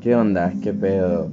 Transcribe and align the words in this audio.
¿Qué 0.00 0.14
onda? 0.14 0.50
¿Qué 0.62 0.72
pedo? 0.72 1.28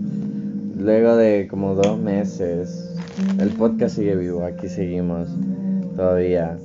Luego 0.77 1.15
de 1.15 1.47
como 1.49 1.73
dos 1.73 1.97
meses, 1.97 2.93
el 3.39 3.47
podcast 3.51 3.95
sigue 3.95 4.13
vivo, 4.17 4.43
aquí 4.43 4.67
seguimos 4.67 5.29
todavía. 5.95 6.57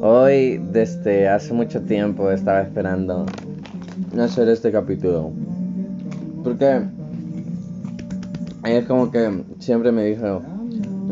Hoy, 0.00 0.60
desde 0.72 1.28
hace 1.28 1.54
mucho 1.54 1.80
tiempo, 1.82 2.28
estaba 2.32 2.62
esperando 2.62 3.24
hacer 4.18 4.48
este 4.48 4.72
capítulo. 4.72 5.30
Porque 6.42 6.82
es 8.64 8.84
como 8.86 9.12
que 9.12 9.44
siempre 9.60 9.92
me 9.92 10.06
dijo, 10.06 10.42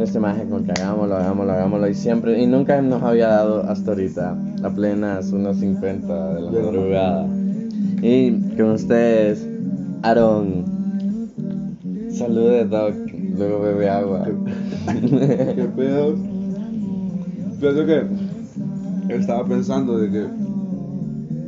este 0.00 0.18
maje 0.18 0.44
con 0.48 0.64
que 0.64 0.72
hagámoslo, 0.72 1.18
hagámoslo, 1.18 1.52
hagámoslo. 1.52 1.88
Y 1.88 1.94
siempre, 1.94 2.42
y 2.42 2.48
nunca 2.48 2.82
nos 2.82 3.00
había 3.04 3.28
dado 3.28 3.62
hasta 3.62 3.92
ahorita, 3.92 4.36
a 4.64 4.70
plenas 4.70 5.32
1.50 5.32 6.34
de 6.34 6.40
la 6.40 6.50
madrugada. 6.50 7.28
Y 8.02 8.32
con 8.56 8.70
ustedes, 8.72 9.51
Aaron. 10.02 10.64
Salude, 12.10 12.64
Doc. 12.66 12.94
Luego 13.36 13.60
bebe 13.62 13.88
agua. 13.88 14.24
¿Qué 14.86 15.68
pedo? 15.76 16.14
Pienso 17.60 17.86
que 17.86 18.02
estaba 19.14 19.44
pensando 19.46 19.98
de 19.98 20.10
que, 20.10 20.26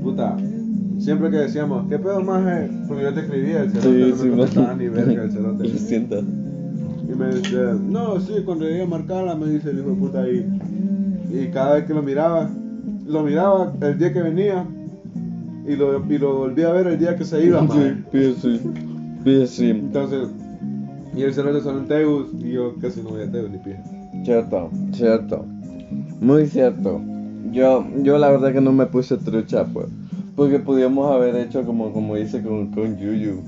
puta, 0.03 0.37
siempre 0.99 1.31
que 1.31 1.37
decíamos, 1.39 1.87
¿qué 1.89 1.99
pedo 1.99 2.21
más 2.23 2.71
Porque 2.87 3.03
yo 3.03 3.15
te 3.15 3.21
escribía, 3.21 3.63
el 3.63 3.71
cerote 3.73 3.89
Sí, 3.91 4.11
no 4.11 4.17
sí, 4.17 4.25
me 4.25 4.37
contestaba 4.37 4.75
ni 4.75 4.89
verga 4.89 5.25
el 5.25 5.29
Lo 5.35 5.57
cerote. 5.59 5.79
siento. 5.79 6.21
Y 6.21 7.17
me 7.17 7.35
dice, 7.35 7.57
no, 7.89 8.21
sí, 8.21 8.35
cuando 8.45 8.65
llegué 8.67 8.83
a 8.83 8.87
marcarla, 8.87 9.35
me 9.35 9.47
dice 9.49 9.71
el 9.71 9.81
hijo 9.81 9.91
de 9.91 9.97
puta 9.97 10.29
y, 10.29 10.47
y 11.33 11.49
cada 11.53 11.75
vez 11.75 11.85
que 11.85 11.95
lo 11.95 12.03
miraba, 12.03 12.49
lo 13.07 13.23
miraba 13.23 13.73
el 13.81 13.99
día 13.99 14.13
que 14.13 14.23
venía 14.23 14.65
y 15.67 15.77
lo, 15.77 16.05
y 16.13 16.19
lo 16.19 16.39
volví 16.39 16.63
a 16.63 16.73
ver 16.73 16.87
el 16.87 16.99
día 16.99 17.17
que 17.17 17.25
se 17.25 17.45
iba, 17.45 17.67
Sí, 17.69 18.05
pide 18.11 18.35
sí. 18.35 18.61
Pide 19.25 19.47
sí. 19.47 19.71
Entonces, 19.71 20.29
y 21.17 21.23
el 21.23 21.33
cerote 21.33 21.61
solo 21.61 21.79
en 21.79 21.89
Tegus 21.89 22.29
y 22.39 22.53
yo 22.53 22.75
casi 22.81 23.01
no 23.01 23.11
voy 23.11 23.23
a 23.23 23.31
Tegus 23.31 23.51
ni. 23.51 24.25
Cierto, 24.25 24.71
cierto. 24.93 25.45
Muy 26.21 26.47
cierto. 26.47 27.01
Yo, 27.53 27.87
yo 28.03 28.19
la 28.19 28.31
verdad 28.31 28.53
que 28.53 28.61
no 28.61 28.73
me 28.73 28.87
puse 28.87 29.17
trucha, 29.17 29.65
pues. 29.65 29.87
Porque 30.37 30.59
podíamos 30.59 31.11
haber 31.13 31.37
hecho 31.37 31.65
como, 31.65 31.93
como 31.93 32.17
hice 32.17 32.43
con, 32.43 32.73
con 32.73 32.97
Yuyu. 32.99 33.41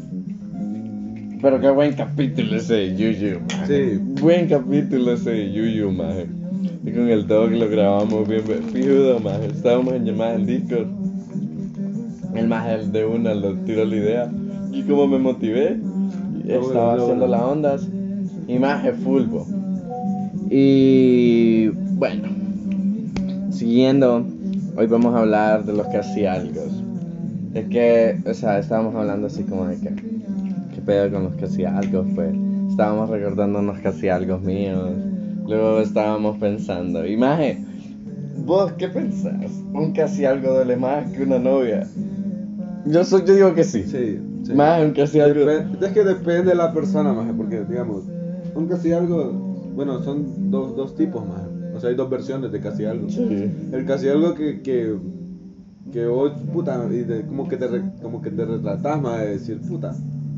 Pero 1.43 1.61
qué 1.61 1.71
buen 1.71 1.95
capítulo 1.95 2.57
ese 2.57 2.75
de 2.75 2.97
Yuyu, 2.97 3.41
maje. 3.41 3.97
Sí. 3.97 4.01
Buen 4.21 4.49
capítulo 4.49 5.13
ese 5.13 5.31
de 5.31 5.53
Yuyu, 5.53 5.91
maje. 5.91 6.27
Y 6.85 6.93
con 6.93 7.09
el 7.09 7.27
dog 7.27 7.51
lo 7.51 7.69
grabamos 7.69 8.29
bien 8.29 8.43
bien 8.47 8.63
fijudo. 8.63 9.19
Estábamos 9.51 9.95
en 9.95 10.05
llamada 10.05 10.35
en 10.37 10.47
Discord. 10.47 11.06
El 12.37 12.49
maje 12.49 12.79
de 12.87 13.05
una 13.05 13.35
lo 13.35 13.55
tiró 13.55 13.85
la 13.85 13.97
idea. 13.97 14.31
Y 14.73 14.83
como 14.83 15.07
me 15.07 15.19
motivé, 15.19 15.81
estaba 16.47 16.95
haciendo 16.95 17.27
las 17.27 17.43
ondas. 17.43 17.89
Y 18.47 18.59
fulbo. 19.03 19.47
Y 20.51 21.69
bueno, 21.97 22.29
siguiendo, 23.51 24.25
hoy 24.77 24.87
vamos 24.87 25.15
a 25.15 25.21
hablar 25.21 25.65
de 25.65 25.73
los 25.73 25.87
casi 25.89 26.27
algo. 26.27 26.63
Es 27.55 27.67
que, 27.69 28.21
o 28.29 28.35
sea, 28.35 28.59
estábamos 28.59 28.95
hablando 28.95 29.27
así 29.27 29.43
como 29.43 29.67
de 29.67 29.77
que, 29.79 29.89
¿qué 30.75 30.81
pedo 30.85 31.11
con 31.11 31.25
los 31.25 31.35
casi 31.35 31.65
algo? 31.65 32.05
Pues 32.15 32.35
estábamos 32.69 33.09
recordando 33.09 33.59
unos 33.59 33.79
casi 33.79 34.09
algo 34.09 34.39
míos. 34.39 34.91
Luego 35.49 35.81
estábamos 35.81 36.37
pensando, 36.39 37.07
y 37.07 37.17
maje, 37.17 37.59
¿vos 38.45 38.73
qué 38.73 38.89
pensás? 38.89 39.51
¿Un 39.73 39.93
casi 39.93 40.25
algo 40.25 40.53
duele 40.53 40.77
más 40.77 41.11
que 41.11 41.23
una 41.23 41.39
novia? 41.39 41.87
Yo, 42.87 43.05
soy, 43.05 43.23
yo 43.27 43.35
digo 43.35 43.55
que 43.55 43.65
sí. 43.65 43.83
Sí, 43.85 44.19
sí. 44.45 44.55
Más 44.55 44.83
un 44.85 44.93
casi 44.93 45.21
algo. 45.21 45.49
Es 45.51 45.93
que 45.93 46.05
depende 46.05 46.51
de 46.51 46.55
la 46.55 46.73
persona, 46.73 47.13
maje, 47.13 47.33
porque 47.37 47.65
digamos, 47.69 48.05
un 48.55 48.67
casi 48.67 48.93
algo, 48.93 49.33
bueno, 49.75 50.03
son 50.03 50.51
dos, 50.51 50.77
dos 50.77 50.95
tipos, 50.95 51.27
maje. 51.27 51.47
O 51.75 51.81
sea, 51.81 51.91
hay 51.91 51.97
dos 51.97 52.09
versiones 52.09 52.53
de 52.53 52.61
casi 52.61 52.85
algo. 52.85 53.09
Sí. 53.09 53.51
El 53.73 53.85
casi 53.87 54.09
algo 54.09 54.35
que, 54.35 54.63
que, 54.63 54.95
que 55.93 56.07
vos, 56.07 56.33
puta, 56.53 56.87
y 56.91 56.99
de- 57.05 57.23
como, 57.27 57.49
que 57.49 57.57
te, 57.57 57.69
re- 57.69 57.83
como 58.03 58.23
que 58.23 58.31
te 58.31 58.45
retratás, 58.45 59.01
más 59.03 59.21
de 59.21 59.29
decir, 59.31 59.61
puta, 59.61 59.95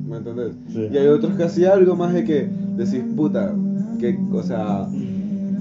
¿me 0.09 0.17
entendés? 0.17 0.53
Sí. 0.73 0.89
Y 0.93 0.97
hay 0.97 1.07
otros 1.09 1.35
casi 1.37 1.65
algo 1.65 1.95
más 1.97 2.13
de 2.15 2.25
que 2.25 2.49
decís, 2.77 3.03
puta, 3.15 3.55
que, 4.01 4.19
o 4.33 4.43
sea, 4.43 4.89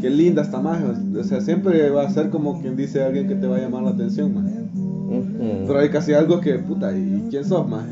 qué 0.02 0.10
linda 0.10 0.42
está 0.42 0.62
más, 0.62 0.82
o 1.16 1.24
sea, 1.24 1.42
siempre 1.42 1.90
va 1.90 2.04
a 2.04 2.10
ser 2.10 2.30
como 2.30 2.60
quien 2.62 2.76
dice 2.76 3.04
alguien 3.04 3.28
que 3.28 3.36
te 3.36 3.46
va 3.48 3.58
a 3.58 3.60
llamar 3.60 3.84
la 3.84 3.92
atención, 3.92 4.34
más. 4.34 4.46
Pero 5.68 5.80
hay 5.80 5.90
casi 5.90 6.14
algo 6.14 6.40
que, 6.42 6.60
puta, 6.60 6.92
¿y 6.98 7.28
quién 7.30 7.44
sos, 7.46 7.68
más? 7.68 7.86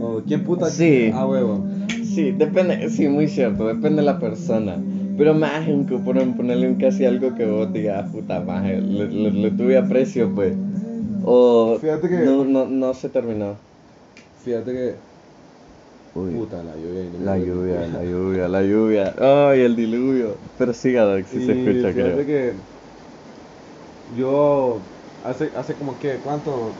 O 0.00 0.22
quién 0.26 0.44
puta, 0.44 0.66
Sí. 0.66 1.10
ah, 1.12 1.26
huevo. 1.26 1.66
Sí, 2.04 2.32
depende, 2.32 2.88
sí, 2.90 3.08
muy 3.08 3.28
cierto, 3.28 3.66
depende 3.66 3.96
de 3.96 4.02
la 4.06 4.18
persona. 4.18 4.82
Pero 5.18 5.32
más 5.34 5.66
en 5.66 5.86
que 5.86 5.96
ponerle 5.98 6.68
un 6.68 6.76
casi 6.76 7.04
algo 7.06 7.34
que 7.34 7.46
vos 7.46 7.72
digas, 7.72 8.10
puta 8.10 8.40
maje, 8.40 8.80
le, 8.80 9.08
le- 9.08 9.30
le 9.32 9.50
tuve 9.50 9.78
aprecio, 9.78 10.34
pues. 10.34 10.54
O 11.24 11.78
Fíjate 11.80 12.08
que- 12.08 12.16
no, 12.18 12.44
no, 12.44 12.66
no 12.66 12.94
se 12.94 13.08
terminó. 13.08 13.58
Fíjate 14.34 14.72
que, 14.72 14.94
Uy, 16.14 16.30
puta, 16.34 16.62
la 16.62 16.76
lluvia. 16.76 17.04
no 17.10 17.24
la 17.24 17.38
lluvia, 17.38 17.86
la 17.88 18.04
lluvia, 18.04 18.48
la 18.48 18.62
lluvia. 18.62 19.14
Ay, 19.18 19.60
el 19.60 19.74
diluvio. 19.76 20.38
Pero 20.56 20.72
siga, 20.72 21.04
Doc, 21.04 21.24
si 21.26 21.44
se 21.44 21.52
escucha, 21.52 21.92
fíjate 21.92 22.24
creo. 22.24 22.26
que 22.26 22.60
yo 24.14 24.82
hace, 25.22 25.52
hace 25.54 25.76
como 25.76 25.98
que, 25.98 26.20
¿cuánto? 26.22 26.76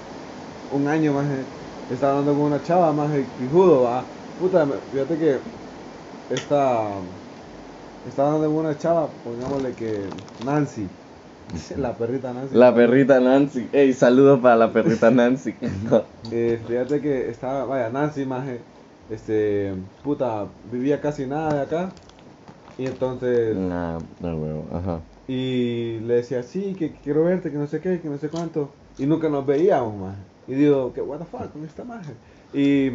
Un 0.71 0.89
año 0.89 1.13
más 1.15 1.31
eh, 1.31 1.47
estaba 1.89 2.13
hablando 2.13 2.35
con 2.35 2.43
una 2.45 2.63
chava 2.63 2.93
más 2.93 3.13
pijudo, 3.37 3.83
va. 3.83 4.09
Puta, 4.39 4.67
fíjate 4.91 5.19
que 5.19 5.43
esta, 6.29 7.03
estaba 8.05 8.29
hablando 8.35 8.55
con 8.55 8.67
una 8.67 8.77
chava, 8.77 9.13
pongámosle 9.23 9.75
que 9.75 10.11
Nancy, 10.39 10.91
la 11.77 11.97
perrita 11.97 12.33
Nancy. 12.33 12.57
La 12.57 12.75
perrita 12.75 13.21
Nancy. 13.21 13.69
Ey, 13.73 13.93
saludo 13.93 14.41
para 14.41 14.57
la 14.57 14.73
perrita 14.73 15.11
Nancy. 15.11 15.59
Eh, 16.31 16.63
fíjate 16.67 17.01
que 17.01 17.29
estaba, 17.31 17.65
vaya, 17.67 17.91
Nancy 17.91 18.25
más, 18.27 18.49
eh, 18.49 18.65
este, 19.09 19.75
puta, 20.03 20.53
vivía 20.65 21.01
casi 21.01 21.27
nada 21.27 21.55
de 21.55 21.61
acá. 21.63 21.93
Y 22.79 22.87
entonces... 22.87 23.57
nah, 23.69 24.01
no 24.21 24.37
huevo, 24.41 24.69
ajá. 24.73 25.03
Y 25.29 25.99
le 26.01 26.15
decía, 26.15 26.43
sí, 26.43 26.75
que 26.79 26.93
quiero 27.03 27.25
verte, 27.25 27.51
que 27.51 27.59
no 27.59 27.67
sé 27.67 27.81
qué, 27.81 28.01
que 28.01 28.09
no 28.09 28.19
sé 28.19 28.29
cuánto. 28.29 28.71
Y 28.99 29.07
nunca 29.07 29.29
nos 29.29 29.45
veíamos, 29.45 29.95
más. 29.97 30.17
Y 30.47 30.55
digo, 30.55 30.93
que 30.93 31.03
what 31.03 31.19
the 31.19 31.25
fuck 31.25 31.53
con 31.53 31.65
esta 31.65 31.85
maje. 31.85 32.13
Y 32.53 32.91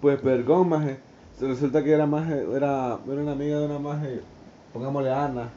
pues, 0.00 0.22
vergón, 0.22 0.68
maje. 0.68 0.98
Resulta 1.40 1.82
que 1.82 1.92
era 1.92 2.06
maje, 2.06 2.44
era, 2.54 2.98
era 3.10 3.22
una 3.22 3.32
amiga 3.32 3.58
de 3.58 3.64
una 3.64 3.78
maje, 3.78 4.20
pongámosle 4.74 5.10
Ana. 5.10 5.48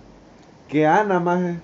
Que 0.69 0.87
Ana, 0.87 1.19
maje, 1.19 1.55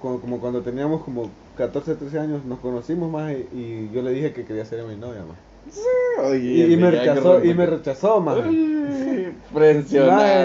como, 0.00 0.20
como 0.20 0.38
cuando 0.38 0.62
teníamos 0.62 1.02
como 1.02 1.28
14, 1.56 1.96
13 1.96 2.18
años, 2.20 2.44
nos 2.44 2.60
conocimos, 2.60 3.10
maje, 3.10 3.48
y 3.52 3.90
yo 3.92 4.00
le 4.02 4.12
dije 4.12 4.32
que 4.32 4.44
quería 4.44 4.64
ser 4.64 4.84
mi 4.84 4.94
novia, 4.94 5.24
maje. 5.26 6.38
Y, 6.40 6.72
y 6.72 6.76
me 6.76 6.90
rechazó, 6.92 7.44
y 7.44 7.52
me 7.52 7.66
rechazó, 7.66 8.20
maje. 8.20 8.40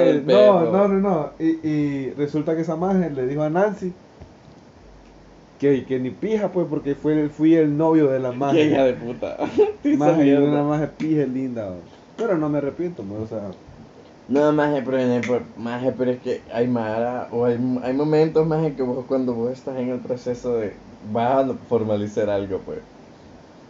El 0.09 0.23
no, 0.25 0.25
perro. 0.25 0.71
no, 0.71 0.88
no, 0.88 0.99
no. 0.99 1.35
Y, 1.39 1.67
y 1.67 2.11
resulta 2.13 2.55
que 2.55 2.61
esa 2.61 2.75
maje 2.75 3.09
le 3.11 3.27
dijo 3.27 3.41
a 3.44 3.49
Nancy 3.49 3.95
que, 5.57 5.85
que 5.85 5.99
ni 5.99 6.11
pija, 6.11 6.51
pues, 6.51 6.67
porque 6.69 6.95
fue, 6.95 7.29
fui 7.29 7.55
el 7.55 7.75
novio 7.77 8.07
de 8.09 8.19
la 8.19 8.31
Qué 8.51 8.66
hija 8.66 8.83
de 8.83 8.94
puta. 8.95 9.38
Mierda. 10.23 10.47
una 10.49 10.63
maje 10.63 10.88
pija 10.88 11.25
linda. 11.25 11.69
bro. 11.69 11.83
Pero 12.16 12.38
no 12.38 12.49
me 12.49 12.57
arrepiento, 12.59 13.03
pues, 13.07 13.21
o 13.21 13.27
sea. 13.27 13.55
No, 14.27 14.51
maje, 14.53 14.81
pero, 14.83 14.97
el- 15.00 15.51
maje, 15.55 15.91
pero 15.91 16.11
es 16.11 16.21
que 16.21 16.45
hay 16.51 16.67
mara, 16.67 17.27
o 17.31 17.45
hay, 17.45 17.55
hay 17.83 17.94
momentos, 17.94 18.47
maje, 18.47 18.75
que 18.75 18.81
vos 18.83 19.05
cuando 19.05 19.33
vos 19.35 19.51
estás 19.51 19.77
en 19.77 19.89
el 19.89 20.01
proceso 20.01 20.55
de, 20.57 20.81
vas 21.01 21.50
a 21.50 21.57
formalizar 21.65 22.29
algo, 22.29 22.63
pues, 22.63 22.83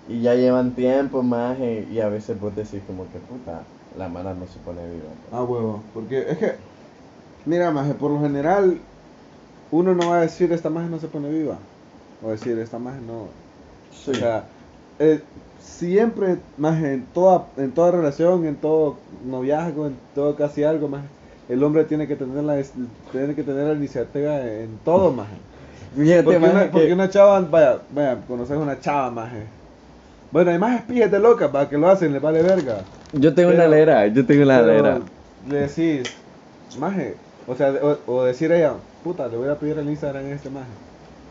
y 0.06 0.22
ya 0.22 0.35
llevan 0.35 0.75
tiempo, 0.75 1.24
maje, 1.24 1.88
y 1.89 2.00
a 2.01 2.09
veces 2.09 2.39
vos 2.39 2.56
decís 2.56 2.86
como 2.86 3.09
que, 3.09 3.19
puta, 3.21 3.73
la 3.98 4.10
mara 4.10 4.34
no 4.34 4.45
se 4.48 4.60
pone 4.60 4.88
viva. 4.90 5.10
pues. 5.22 5.34
Ah, 5.34 5.44
huevo. 5.44 5.84
Porque 5.94 6.19
es 6.30 6.38
que, 6.38 6.56
mira, 7.45 7.72
maje, 7.72 7.94
por 7.94 8.12
lo 8.12 8.19
general, 8.22 8.78
uno 9.72 9.95
no 9.95 10.10
va 10.10 10.18
a 10.18 10.22
decir 10.22 10.51
esta 10.51 10.69
maje 10.69 10.90
no 10.90 11.00
se 11.00 11.07
pone 11.07 11.30
viva. 11.30 11.60
O 12.22 12.31
decir 12.31 12.57
esta 12.60 12.80
maje 12.80 13.01
no. 13.01 13.30
Sí. 13.90 14.12
O 14.12 14.16
sea, 14.16 14.50
eh, 15.00 15.24
siempre, 15.60 16.38
más 16.57 16.81
en 16.84 17.07
toda, 17.13 17.50
en 17.57 17.74
toda 17.74 17.92
relación, 17.92 18.45
en 18.45 18.56
todo 18.57 19.00
noviazgo, 19.24 19.88
en 19.88 19.98
todo 20.13 20.36
casi 20.36 20.63
algo, 20.63 20.88
más 20.88 21.04
el 21.50 21.63
hombre 21.63 21.84
tiene 21.86 22.07
que 22.07 22.16
tener 22.16 22.44
la, 22.44 22.62
tiene 23.12 23.36
que 23.36 23.44
tener 23.44 23.68
la 23.68 23.74
iniciativa 23.74 24.40
en 24.48 24.78
todo, 24.80 25.12
más. 25.12 25.28
Fíjate, 25.95 26.24
Porque, 26.24 26.40
maje, 26.40 26.51
una, 26.54 26.72
que- 26.72 26.72
porque 26.72 26.94
una 26.94 27.10
chava, 27.10 27.40
vaya, 27.42 27.84
vaya, 27.90 28.22
conoces 28.28 28.57
una 28.57 28.80
chava, 28.80 29.12
más. 29.12 29.34
Bueno, 30.33 30.50
hay 30.50 30.57
más 30.57 30.80
espías 30.80 31.12
de 31.12 31.19
locas, 31.19 31.50
para 31.51 31.69
que 31.69 31.77
lo 31.77 31.88
hacen, 31.88 32.12
les 32.12 32.19
vale 32.21 32.41
verga. 32.41 32.85
yo 33.12 33.35
tengo 33.35 33.51
una 33.53 33.65
alera, 33.65 34.07
yo 34.07 34.25
tengo 34.25 34.41
una 34.44 34.57
alera. 34.57 35.00
Le 35.45 35.68
decís, 35.68 36.09
maje, 36.80 37.18
o 37.45 37.56
sea, 37.56 37.71
o, 37.83 38.00
o 38.07 38.24
decir 38.24 38.51
a 38.51 38.57
ella, 38.57 38.74
puta, 39.03 39.27
le 39.27 39.38
voy 39.38 39.50
a 39.50 39.59
pedir 39.59 39.77
el 39.77 39.88
Instagram 39.88 40.25
a 40.25 40.30
este 40.31 40.50
maje, 40.50 40.71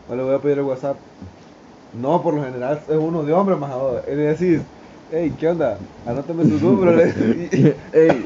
o 0.07 0.15
le 0.15 0.23
voy 0.23 0.35
a 0.35 0.39
pedir 0.39 0.57
el 0.59 0.63
WhatsApp. 0.63 0.97
No, 1.91 2.23
por 2.23 2.33
lo 2.33 2.43
general 2.45 2.79
es 2.87 2.95
uno 2.95 3.23
de 3.23 3.33
hombre, 3.33 3.57
más 3.57 3.71
ahora. 3.71 4.03
Y 4.07 4.15
le 4.15 4.23
decís, 4.23 4.61
Ey, 5.11 5.31
¿qué 5.31 5.49
onda? 5.49 5.79
Anótame 6.05 6.45
su 6.45 6.57
número. 6.59 6.95
le- 6.95 7.03
Ey, 7.91 8.23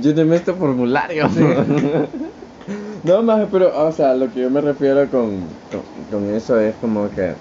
lléneme 0.00 0.34
este 0.36 0.52
formulario. 0.52 1.28
no, 3.04 3.22
más, 3.22 3.48
pero, 3.52 3.86
o 3.86 3.92
sea, 3.92 4.14
lo 4.14 4.30
que 4.32 4.40
yo 4.40 4.50
me 4.50 4.60
refiero 4.60 5.08
con, 5.10 5.48
con, 5.70 6.04
con 6.10 6.34
eso 6.34 6.58
es 6.60 6.74
como 6.76 7.08
que, 7.08 7.36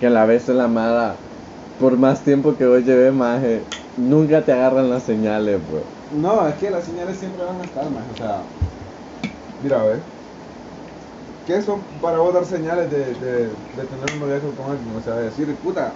que 0.00 0.06
a 0.06 0.10
la 0.10 0.26
vez 0.26 0.48
la 0.48 0.64
amada, 0.64 1.16
por 1.78 1.96
más 1.98 2.22
tiempo 2.22 2.56
que 2.56 2.66
vos 2.66 2.84
lleves 2.84 3.12
más, 3.12 3.42
nunca 3.96 4.44
te 4.44 4.52
agarran 4.52 4.88
las 4.90 5.02
señales, 5.02 5.60
pues. 5.68 5.84
No, 6.10 6.46
es 6.46 6.54
que 6.56 6.70
las 6.70 6.84
señales 6.84 7.16
siempre 7.18 7.44
van 7.44 7.60
a 7.60 7.64
estar, 7.64 7.90
más. 7.90 8.04
O 8.12 8.16
sea, 8.16 8.44
mira, 9.62 9.80
a 9.80 9.84
ver. 9.84 10.02
¿Qué 11.44 11.62
son 11.62 11.80
para 12.00 12.18
vos 12.18 12.34
dar 12.34 12.44
señales 12.44 12.90
de, 12.90 13.14
de, 13.14 13.48
de 13.48 13.84
tener 13.84 14.06
un 14.12 14.20
noviazgo 14.20 14.52
con 14.56 14.70
alguien? 14.72 14.96
O 14.96 15.00
sea, 15.00 15.14
de 15.14 15.24
decir, 15.24 15.54
puta, 15.56 15.94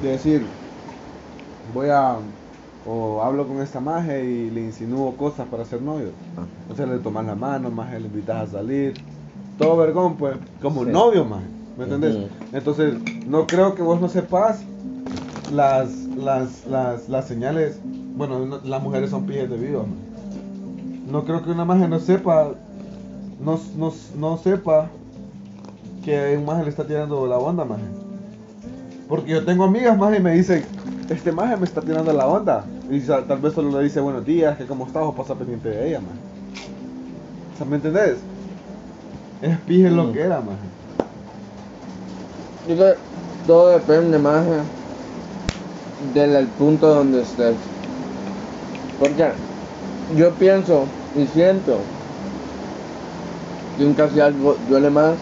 de 0.00 0.08
decir, 0.10 0.46
voy 1.72 1.88
a. 1.90 2.18
O 2.86 3.22
hablo 3.22 3.46
con 3.46 3.60
esta 3.60 3.80
maje 3.80 4.24
y 4.24 4.50
le 4.50 4.62
insinúo 4.62 5.14
cosas 5.16 5.46
para 5.48 5.64
ser 5.64 5.82
novio. 5.82 6.12
O 6.70 6.74
sea, 6.74 6.86
le 6.86 6.98
tomas 7.00 7.26
la 7.26 7.34
mano, 7.34 7.70
maje, 7.70 8.00
le 8.00 8.06
invitas 8.06 8.48
a 8.48 8.58
salir. 8.58 8.94
Todo 9.58 9.76
vergón, 9.76 10.16
pues, 10.16 10.38
como 10.62 10.84
Sí. 10.84 10.90
novio, 10.90 11.24
maje. 11.24 11.48
¿Me 11.76 11.84
entendés? 11.84 12.16
Entonces, 12.52 12.94
no 13.26 13.46
creo 13.46 13.74
que 13.74 13.82
vos 13.82 14.00
no 14.00 14.08
sepas 14.08 14.64
las, 15.52 15.90
las, 16.16 16.66
las, 16.66 17.08
las 17.08 17.26
señales. 17.26 17.78
Bueno, 18.16 18.40
no- 18.46 18.60
las 18.64 18.82
mujeres 18.82 19.10
son 19.10 19.26
pijes 19.26 19.48
de 19.50 19.56
viva, 19.56 19.82
maje. 19.82 20.08
No 21.10 21.24
creo 21.24 21.42
que 21.42 21.50
una 21.50 21.64
maje 21.64 21.88
no 21.88 21.98
sepa. 21.98 22.50
No, 23.40 23.58
no, 23.76 23.92
no 24.18 24.36
sepa 24.38 24.88
que 26.04 26.36
un 26.36 26.44
maje 26.44 26.64
le 26.64 26.70
está 26.70 26.84
tirando 26.84 27.26
la 27.26 27.38
onda, 27.38 27.64
maje. 27.64 27.82
Porque 29.08 29.30
yo 29.32 29.44
tengo 29.44 29.64
amigas, 29.64 29.96
maje, 29.96 30.18
y 30.18 30.22
me 30.22 30.32
dicen, 30.32 30.64
este 31.08 31.32
maje 31.32 31.56
me 31.56 31.64
está 31.64 31.80
tirando 31.80 32.12
la 32.12 32.26
onda. 32.26 32.64
Y 32.90 33.00
tal 33.00 33.38
vez 33.40 33.54
solo 33.54 33.78
le 33.78 33.84
dice 33.84 34.00
buenos 34.00 34.24
días, 34.26 34.56
que 34.58 34.66
cómo 34.66 34.86
estás, 34.86 35.02
o 35.04 35.12
pasa 35.14 35.34
pendiente 35.34 35.68
de 35.68 35.88
ella, 35.88 36.00
maje. 36.00 36.18
O 37.54 37.56
sea, 37.56 37.66
¿me 37.66 37.76
entendés? 37.76 38.18
Es 39.40 39.56
pije 39.60 39.88
lo 39.90 40.04
Mm. 40.04 40.12
que 40.12 40.20
era, 40.20 40.40
maje. 40.40 40.58
Yo 42.68 42.74
creo 42.76 42.94
que 42.94 42.98
todo 43.46 43.68
depende 43.70 44.18
más 44.18 44.44
eh, 44.46 44.60
del 46.14 46.34
el 46.36 46.46
punto 46.48 46.88
donde 46.88 47.22
estés. 47.22 47.56
Porque 48.98 49.30
yo 50.16 50.30
pienso 50.32 50.86
y 51.14 51.26
siento 51.26 51.78
que 53.76 53.84
un 53.84 53.94
casi 53.94 54.20
algo 54.20 54.56
duele 54.68 54.90
más 54.90 55.18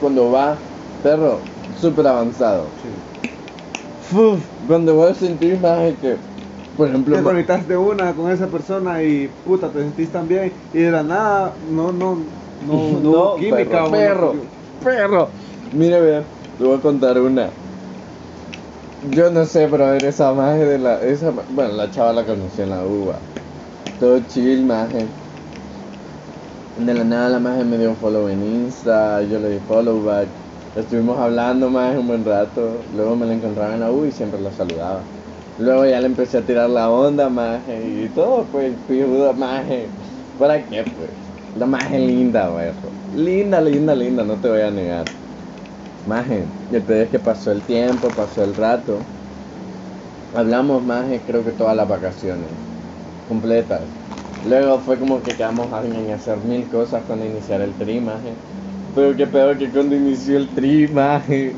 cuando 0.00 0.30
va, 0.30 0.58
perro, 1.02 1.40
súper 1.80 2.06
avanzado. 2.06 2.66
Sí. 2.82 2.88
Fuf, 4.10 4.40
cuando 4.66 4.94
vos 4.94 5.16
sentís 5.16 5.60
más 5.60 5.80
de 5.80 5.94
que, 5.96 6.16
por 6.76 6.88
ejemplo, 6.88 7.16
Te 7.16 7.22
conectaste 7.22 7.76
una 7.76 8.14
con 8.14 8.30
esa 8.30 8.46
persona 8.46 9.02
y 9.02 9.28
puta, 9.44 9.70
te 9.70 9.80
sentís 9.80 10.10
tan 10.10 10.28
bien 10.28 10.52
y 10.72 10.78
de 10.78 10.90
la 10.90 11.02
nada 11.02 11.54
no, 11.70 11.92
no, 11.92 12.16
no, 12.66 13.00
no, 13.02 13.36
química. 13.36 13.90
perro, 13.90 13.90
perro, 13.90 14.34
perro. 14.82 15.28
Mire, 15.72 16.00
vea, 16.00 16.24
te 16.56 16.64
voy 16.64 16.78
a 16.78 16.80
contar 16.80 17.20
una. 17.20 17.50
Yo 19.00 19.30
no 19.30 19.44
sé, 19.44 19.66
ver, 19.68 20.04
esa 20.04 20.32
magia 20.34 20.64
de 20.66 20.78
la. 20.78 21.00
Esa, 21.02 21.30
bueno, 21.30 21.72
la 21.74 21.90
chava 21.90 22.12
la 22.12 22.26
conocí 22.26 22.62
en 22.62 22.70
la 22.70 22.84
uva. 22.86 23.28
Todo 23.98 24.20
chill, 24.26 24.64
maje. 24.64 25.16
De 26.76 26.94
la 26.94 27.04
nada 27.04 27.28
la 27.28 27.40
magia 27.40 27.64
me 27.64 27.76
dio 27.78 27.90
un 27.90 27.98
follow 27.98 28.28
en 28.28 28.42
Insta, 28.42 29.22
yo 29.22 29.38
le 29.40 29.50
di 29.50 29.60
follow 29.60 30.02
back. 30.02 30.28
Estuvimos 30.74 31.18
hablando 31.18 31.70
más 31.70 31.96
un 31.96 32.06
buen 32.06 32.24
rato. 32.24 32.86
Luego 32.88 33.16
me 33.16 33.26
la 33.26 33.34
encontraba 33.34 33.74
en 33.74 33.80
la 33.80 33.92
U 33.92 34.06
y 34.06 34.12
siempre 34.12 34.40
la 34.40 34.52
saludaba. 34.52 35.12
Luego 35.56 35.86
ya 35.86 36.00
le 36.00 36.06
empecé 36.06 36.38
a 36.38 36.46
tirar 36.46 36.70
la 36.70 36.90
onda, 36.90 37.28
maje, 37.30 38.04
y 38.04 38.12
todo, 38.12 38.50
pues, 38.50 38.80
pijuda, 38.86 39.32
maje. 39.32 39.96
¿Para 40.36 40.64
qué, 40.68 40.84
pues? 40.84 41.34
La 41.52 41.66
maje 41.66 41.98
linda, 41.98 42.48
güey. 42.48 42.72
Linda, 43.10 43.60
linda, 43.60 43.94
linda, 43.94 44.24
no 44.24 44.40
te 44.40 44.48
voy 44.48 44.60
a 44.60 44.70
negar. 44.70 45.17
Maje, 46.08 46.42
y 46.72 46.76
el 46.76 46.82
pedo 46.82 47.02
es 47.02 47.10
que 47.10 47.18
pasó 47.18 47.52
el 47.52 47.60
tiempo, 47.60 48.08
pasó 48.16 48.42
el 48.42 48.56
rato. 48.56 48.98
Hablamos, 50.34 50.82
maje, 50.82 51.20
creo 51.26 51.44
que 51.44 51.50
todas 51.50 51.76
las 51.76 51.86
vacaciones. 51.86 52.48
Completas. 53.28 53.82
Luego 54.48 54.78
fue 54.78 54.96
como 54.96 55.22
que 55.22 55.32
quedamos 55.34 55.66
en 55.84 56.10
hacer 56.10 56.38
mil 56.38 56.66
cosas 56.70 57.02
cuando 57.06 57.26
iniciar 57.26 57.60
el 57.60 57.74
tri, 57.74 58.00
maje. 58.00 58.32
Pero 58.94 59.14
qué 59.16 59.26
pedo 59.26 59.58
que 59.58 59.68
cuando 59.68 59.96
inició 59.96 60.38
el 60.38 60.48
tri, 60.54 60.88
maje, 60.88 61.54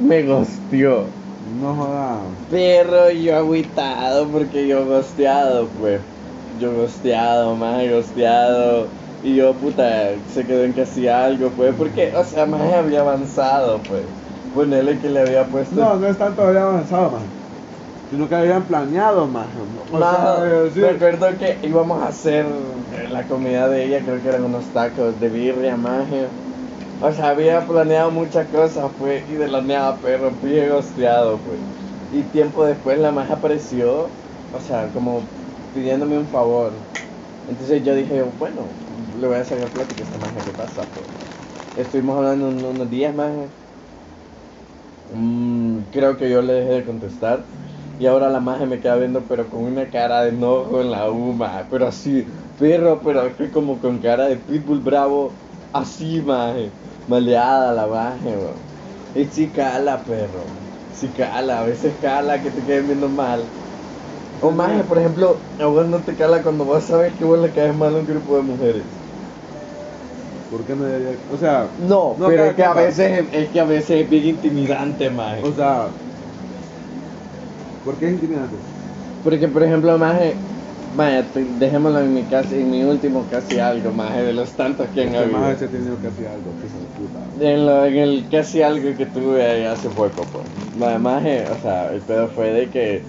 me 0.00 0.22
gosteó. 0.22 1.04
No 1.60 1.74
jodas. 1.74 2.20
Pero 2.50 3.10
yo 3.10 3.36
agüitado 3.36 4.26
porque 4.28 4.66
yo 4.66 4.86
gosteado, 4.86 5.66
pues. 5.78 6.00
Yo 6.58 6.74
gosteado, 6.74 7.54
más 7.54 7.86
gosteado. 7.90 8.86
Y 9.22 9.34
yo, 9.34 9.52
puta, 9.54 10.10
se 10.32 10.46
quedó 10.46 10.64
en 10.64 10.72
que 10.72 10.82
hacía 10.82 11.24
algo, 11.24 11.50
pues. 11.50 11.74
Porque, 11.76 12.12
o 12.16 12.24
sea, 12.24 12.46
más 12.46 12.60
había 12.72 13.00
avanzado, 13.00 13.78
pues. 13.88 14.02
Ponerle 14.54 14.98
que 14.98 15.10
le 15.10 15.20
había 15.20 15.44
puesto. 15.44 15.74
No, 15.74 15.96
no 15.96 16.06
es 16.06 16.16
tanto 16.16 16.42
había 16.42 16.62
avanzado, 16.62 17.10
más. 17.10 17.22
Sino 18.10 18.28
que 18.28 18.34
habían 18.34 18.62
planeado, 18.64 19.26
más. 19.26 19.46
Eh, 19.46 20.70
sí. 20.74 20.80
me 20.80 20.88
acuerdo 20.88 21.28
que 21.38 21.58
íbamos 21.62 22.02
a 22.02 22.08
hacer 22.08 22.46
la 23.12 23.22
comida 23.24 23.68
de 23.68 23.84
ella, 23.84 24.00
creo 24.00 24.20
que 24.20 24.28
eran 24.28 24.44
unos 24.44 24.64
tacos 24.72 25.20
de 25.20 25.28
birria, 25.28 25.76
maje. 25.76 26.26
O 27.02 27.12
sea, 27.12 27.28
había 27.28 27.60
planeado 27.66 28.10
muchas 28.10 28.46
cosas, 28.48 28.90
pues, 28.98 29.22
y 29.30 29.34
de 29.34 29.48
la 29.48 29.60
nada, 29.60 29.96
perro, 29.96 30.32
pie 30.42 30.68
gosteado, 30.68 31.38
pues. 31.38 31.58
Y 32.12 32.22
tiempo 32.32 32.64
después 32.64 32.98
la 32.98 33.12
maje 33.12 33.32
apareció, 33.32 34.08
o 34.52 34.60
sea, 34.66 34.88
como 34.92 35.20
pidiéndome 35.74 36.18
un 36.18 36.26
favor. 36.26 36.72
Entonces 37.48 37.84
yo 37.84 37.94
dije, 37.94 38.22
bueno, 38.38 38.62
le 39.08 39.26
voy 39.26 39.36
a 39.36 39.72
plática 39.72 40.02
a 40.02 40.04
esta 40.04 40.18
maje, 40.18 40.44
¿qué 40.44 40.52
pasa? 40.52 40.92
Pues. 40.92 41.08
Estuvimos 41.74 42.16
hablando 42.18 42.48
un- 42.48 42.64
unos 42.64 42.90
días, 42.90 43.14
maje. 43.14 43.54
Mm, 45.08 45.84
creo 45.90 46.16
que 46.16 46.30
yo 46.30 46.42
le 46.42 46.52
dejé 46.54 46.70
de 46.72 46.84
contestar. 46.84 47.48
Y 47.98 48.06
ahora 48.06 48.30
la 48.30 48.40
maje 48.40 48.66
me 48.66 48.80
queda 48.80 48.96
viendo, 48.96 49.26
pero 49.26 49.50
con 49.50 49.62
una 49.64 49.90
cara 49.90 50.22
de 50.22 50.30
enojo 50.30 50.80
en 50.80 50.90
la 50.90 51.10
UMA. 51.10 51.68
Pero 51.68 51.86
así, 51.86 52.26
perro, 52.56 53.02
pero 53.02 53.36
que 53.36 53.50
como 53.50 53.80
con 53.80 54.00
cara 54.00 54.26
de 54.26 54.36
pitbull 54.38 54.80
bravo. 54.80 55.40
Así, 55.72 56.22
maje. 56.22 56.78
Maleada 57.06 57.72
la 57.72 57.86
maje, 57.86 58.36
weón. 58.38 58.68
Y 59.12 59.24
sí 59.26 59.52
cala, 59.52 60.04
perro. 60.04 60.56
Sí 60.90 61.12
cala, 61.12 61.60
a 61.60 61.64
veces 61.64 61.98
cala 61.98 62.42
que 62.42 62.50
te 62.50 62.64
queden 62.64 62.86
viendo 62.88 63.08
mal. 63.08 63.54
O 64.40 64.50
maje, 64.50 64.84
por 64.84 64.98
ejemplo, 64.98 65.26
a 65.58 65.66
vos 65.66 65.86
no 65.86 66.04
te 66.04 66.16
cala 66.16 66.42
cuando 66.42 66.64
vos 66.64 66.84
sabes 66.84 67.14
que 67.14 67.24
vos 67.24 67.38
le 67.38 67.52
caes 67.52 67.74
mal 67.74 67.94
a 67.94 67.98
un 68.00 68.06
grupo 68.06 68.36
de 68.36 68.42
mujeres. 68.42 69.00
¿Por 70.48 70.64
qué 70.64 70.74
no 70.74 70.84
debería? 70.84 71.24
O 71.28 71.36
sea, 71.36 71.74
No, 71.78 72.16
No, 72.18 72.26
pero 72.26 72.44
es 72.46 72.54
que 72.54 72.64
a 72.64 72.74
veces 72.74 73.28
es 73.32 73.50
que 73.50 73.60
a 73.60 73.64
veces 73.64 74.02
es 74.02 74.10
bien 74.10 74.24
intimidante, 74.26 75.10
maje. 75.10 75.42
o 75.44 75.52
sea. 75.52 75.94
¿Por 77.82 77.98
qué 77.98 78.06
es 78.06 78.12
intimidante? 78.14 78.58
Porque, 79.22 79.48
por 79.48 79.62
ejemplo, 79.62 79.96
maje, 79.98 80.38
vaya, 80.92 81.30
dejémoslo 81.34 82.00
en 82.00 82.14
mi 82.14 82.26
casi, 82.26 82.60
en 82.60 82.70
mi 82.70 82.82
último 82.84 83.28
casi 83.28 83.58
algo, 83.58 83.92
maje, 83.92 84.22
de 84.22 84.32
los 84.32 84.54
tantos 84.56 84.90
que 84.90 85.02
han 85.02 85.14
habido. 85.14 85.38
maje 85.38 85.56
se 85.58 85.64
ha 85.66 85.70
tenido 85.70 85.98
hacer 86.08 86.28
algo, 86.28 86.56
que 86.58 86.66
de 86.68 86.88
puta. 86.88 87.28
En, 87.38 87.66
lo- 87.66 87.84
en 87.86 87.96
el 87.96 88.28
casi 88.28 88.62
algo 88.62 88.96
que 88.96 89.06
tuve 89.06 89.44
ahí 89.44 89.64
hace 89.64 89.90
poco, 89.90 90.30
pues. 90.30 90.46
Maje, 90.74 91.48
o 91.48 91.56
sea, 91.58 91.92
el 91.92 92.02
pedo 92.04 92.28
fue 92.30 92.50
de 92.52 92.70
que 92.70 93.06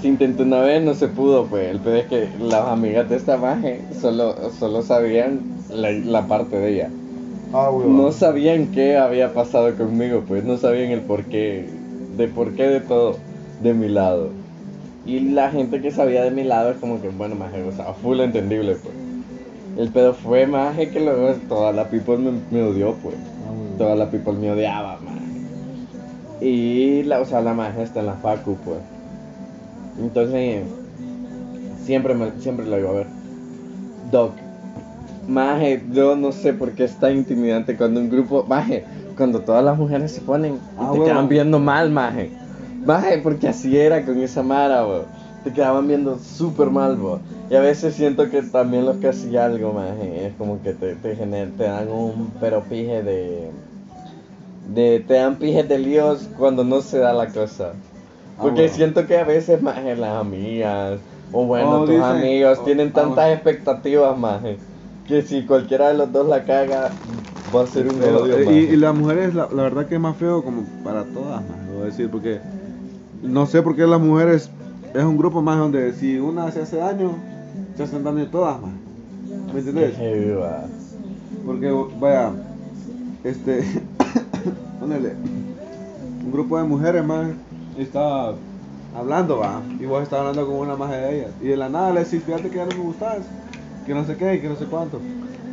se 0.00 0.08
intentó 0.08 0.42
una 0.42 0.60
vez, 0.60 0.82
no 0.82 0.94
se 0.94 1.08
pudo, 1.08 1.46
pues. 1.46 1.68
El 1.70 1.80
pedo 1.80 1.96
es 1.96 2.06
que 2.06 2.28
las 2.40 2.66
amigas 2.66 3.08
de 3.08 3.16
esta 3.16 3.36
maje 3.36 3.80
solo, 4.00 4.34
solo 4.58 4.82
sabían 4.82 5.40
la, 5.70 5.90
la 5.90 6.26
parte 6.26 6.56
de 6.56 6.72
ella. 6.74 6.90
Ah. 7.52 7.70
No 7.86 8.10
sabían 8.10 8.72
qué 8.72 8.96
había 8.96 9.32
pasado 9.32 9.74
conmigo, 9.76 10.24
pues 10.26 10.44
no 10.44 10.56
sabían 10.56 10.90
el 10.90 11.02
porqué, 11.02 11.66
de 12.16 12.28
por 12.28 12.52
qué 12.54 12.64
de 12.64 12.80
todo 12.80 13.16
de 13.62 13.74
mi 13.74 13.88
lado. 13.88 14.30
Y 15.06 15.20
la 15.20 15.50
gente 15.50 15.80
que 15.80 15.90
sabía 15.90 16.24
de 16.24 16.30
mi 16.30 16.44
lado 16.44 16.70
es 16.70 16.78
como 16.78 17.00
que, 17.00 17.10
bueno, 17.10 17.34
más 17.36 17.52
o 17.52 17.72
sea, 17.72 17.92
full 17.94 18.20
entendible, 18.20 18.74
pues. 18.74 18.94
El 19.76 19.88
pedo 19.90 20.14
fue 20.14 20.46
más 20.46 20.76
que 20.76 21.00
luego 21.00 21.32
toda 21.48 21.72
la 21.72 21.88
people 21.88 22.16
me, 22.16 22.32
me 22.50 22.62
odió, 22.62 22.94
pues. 22.94 23.14
Ah. 23.16 23.76
Toda 23.78 23.94
la 23.94 24.10
people 24.10 24.32
me 24.32 24.50
odiaba, 24.50 24.98
más. 25.00 25.14
Y 26.40 27.04
la, 27.04 27.20
o 27.20 27.24
sea, 27.24 27.40
la 27.40 27.54
magia 27.54 27.82
está 27.82 28.00
en 28.00 28.06
la 28.06 28.14
facu, 28.14 28.56
pues. 28.64 28.78
Entonces, 29.98 30.64
siempre, 31.84 32.14
me, 32.14 32.32
siempre 32.40 32.66
lo 32.66 32.78
iba 32.78 32.90
a 32.90 32.94
ver. 32.94 33.06
Doc, 34.10 34.32
Maje, 35.26 35.82
yo 35.92 36.16
no 36.16 36.32
sé 36.32 36.52
por 36.52 36.72
qué 36.72 36.84
es 36.84 36.96
tan 36.96 37.16
intimidante 37.16 37.76
cuando 37.76 38.00
un 38.00 38.10
grupo, 38.10 38.44
maje, 38.46 38.84
cuando 39.16 39.40
todas 39.40 39.64
las 39.64 39.78
mujeres 39.78 40.12
se 40.12 40.20
ponen 40.20 40.54
y 40.54 40.58
Ah, 40.78 40.90
te 40.92 40.98
quedan 41.00 41.28
viendo 41.28 41.58
mal, 41.58 41.90
maje. 41.90 42.30
Maje, 42.84 43.18
porque 43.18 43.48
así 43.48 43.76
era 43.76 44.04
con 44.04 44.18
esa 44.18 44.42
mara, 44.42 44.82
bo. 44.82 45.04
Te 45.42 45.52
quedaban 45.52 45.88
viendo 45.88 46.18
súper 46.18 46.68
mal, 46.68 46.96
bo. 46.96 47.20
Y 47.50 47.54
a 47.54 47.60
veces 47.60 47.94
siento 47.94 48.28
que 48.30 48.42
también 48.42 48.84
los 48.84 48.96
que 48.98 49.08
hacían 49.08 49.52
algo, 49.52 49.72
maje, 49.72 50.26
es 50.26 50.34
como 50.34 50.60
que 50.62 50.74
te, 50.74 50.94
te, 50.94 51.16
gener- 51.16 51.56
te 51.56 51.64
dan 51.64 51.88
un 51.88 52.30
pero 52.40 52.62
pije 52.62 53.02
de... 53.02 53.50
de 54.74 55.00
te 55.06 55.14
dan 55.14 55.36
pijes 55.36 55.68
de 55.68 55.78
líos 55.78 56.28
cuando 56.38 56.64
no 56.64 56.80
se 56.82 56.98
da 56.98 57.12
la 57.12 57.28
cosa. 57.28 57.72
Porque 58.36 58.62
bueno. 58.62 58.74
siento 58.74 59.06
que 59.06 59.16
a 59.18 59.24
veces 59.24 59.62
más 59.62 59.78
en 59.78 60.00
las 60.00 60.16
amigas 60.20 60.98
o 61.32 61.46
bueno, 61.46 61.80
Oh, 61.80 61.84
tus 61.84 61.94
dicen- 61.94 62.02
amigos 62.02 62.58
oh, 62.60 62.64
tienen 62.64 62.92
tantas 62.92 63.32
expectativas 63.32 64.18
más 64.18 64.42
que 65.06 65.22
si 65.22 65.42
cualquiera 65.44 65.88
de 65.88 65.94
los 65.94 66.10
dos 66.12 66.26
la 66.28 66.44
caga 66.44 66.92
va 67.54 67.62
a 67.62 67.66
ser 67.66 67.88
un 67.88 68.02
odio 68.02 68.38
eh, 68.38 68.46
y, 68.70 68.72
y 68.72 68.76
las 68.76 68.94
mujeres, 68.94 69.34
la, 69.34 69.48
la 69.54 69.62
verdad 69.64 69.86
que 69.86 69.96
es 69.96 70.00
más 70.00 70.16
feo 70.16 70.42
como 70.42 70.62
para 70.82 71.04
todas, 71.04 71.42
más, 71.42 71.68
voy 71.72 71.82
a 71.82 71.84
decir, 71.86 72.08
porque 72.10 72.40
no 73.22 73.46
sé 73.46 73.62
por 73.62 73.76
qué 73.76 73.86
las 73.86 74.00
mujeres 74.00 74.50
es 74.94 75.04
un 75.04 75.16
grupo 75.18 75.42
más 75.42 75.58
donde 75.58 75.92
si 75.92 76.18
una 76.18 76.50
se 76.50 76.62
hace 76.62 76.76
daño, 76.78 77.12
se 77.76 77.82
hacen 77.82 78.02
daño 78.02 78.26
todas, 78.28 78.60
más. 78.60 78.70
¿Me 79.52 79.60
entiendes? 79.60 79.94
Porque, 81.44 81.70
vaya, 82.00 82.30
este, 83.24 83.62
ponele, 84.80 85.12
un 86.24 86.32
grupo 86.32 86.56
de 86.58 86.64
mujeres 86.64 87.04
más 87.04 87.26
está 87.78 88.32
hablando, 88.96 89.38
va, 89.38 89.60
y 89.80 89.86
vos 89.86 90.02
estás 90.02 90.20
hablando 90.20 90.46
con 90.46 90.56
una 90.56 90.76
más 90.76 90.90
de 90.90 91.16
ellas, 91.18 91.30
y 91.40 91.48
de 91.48 91.56
la 91.56 91.68
nada 91.68 91.92
le 91.92 92.04
decís, 92.04 92.22
fíjate 92.22 92.50
que 92.50 92.56
ya 92.56 92.64
no 92.66 92.72
me 92.72 92.84
gustas, 92.84 93.18
que 93.86 93.94
no 93.94 94.04
sé 94.04 94.16
qué, 94.16 94.40
que 94.40 94.48
no 94.48 94.56
sé 94.56 94.64
cuánto. 94.66 95.00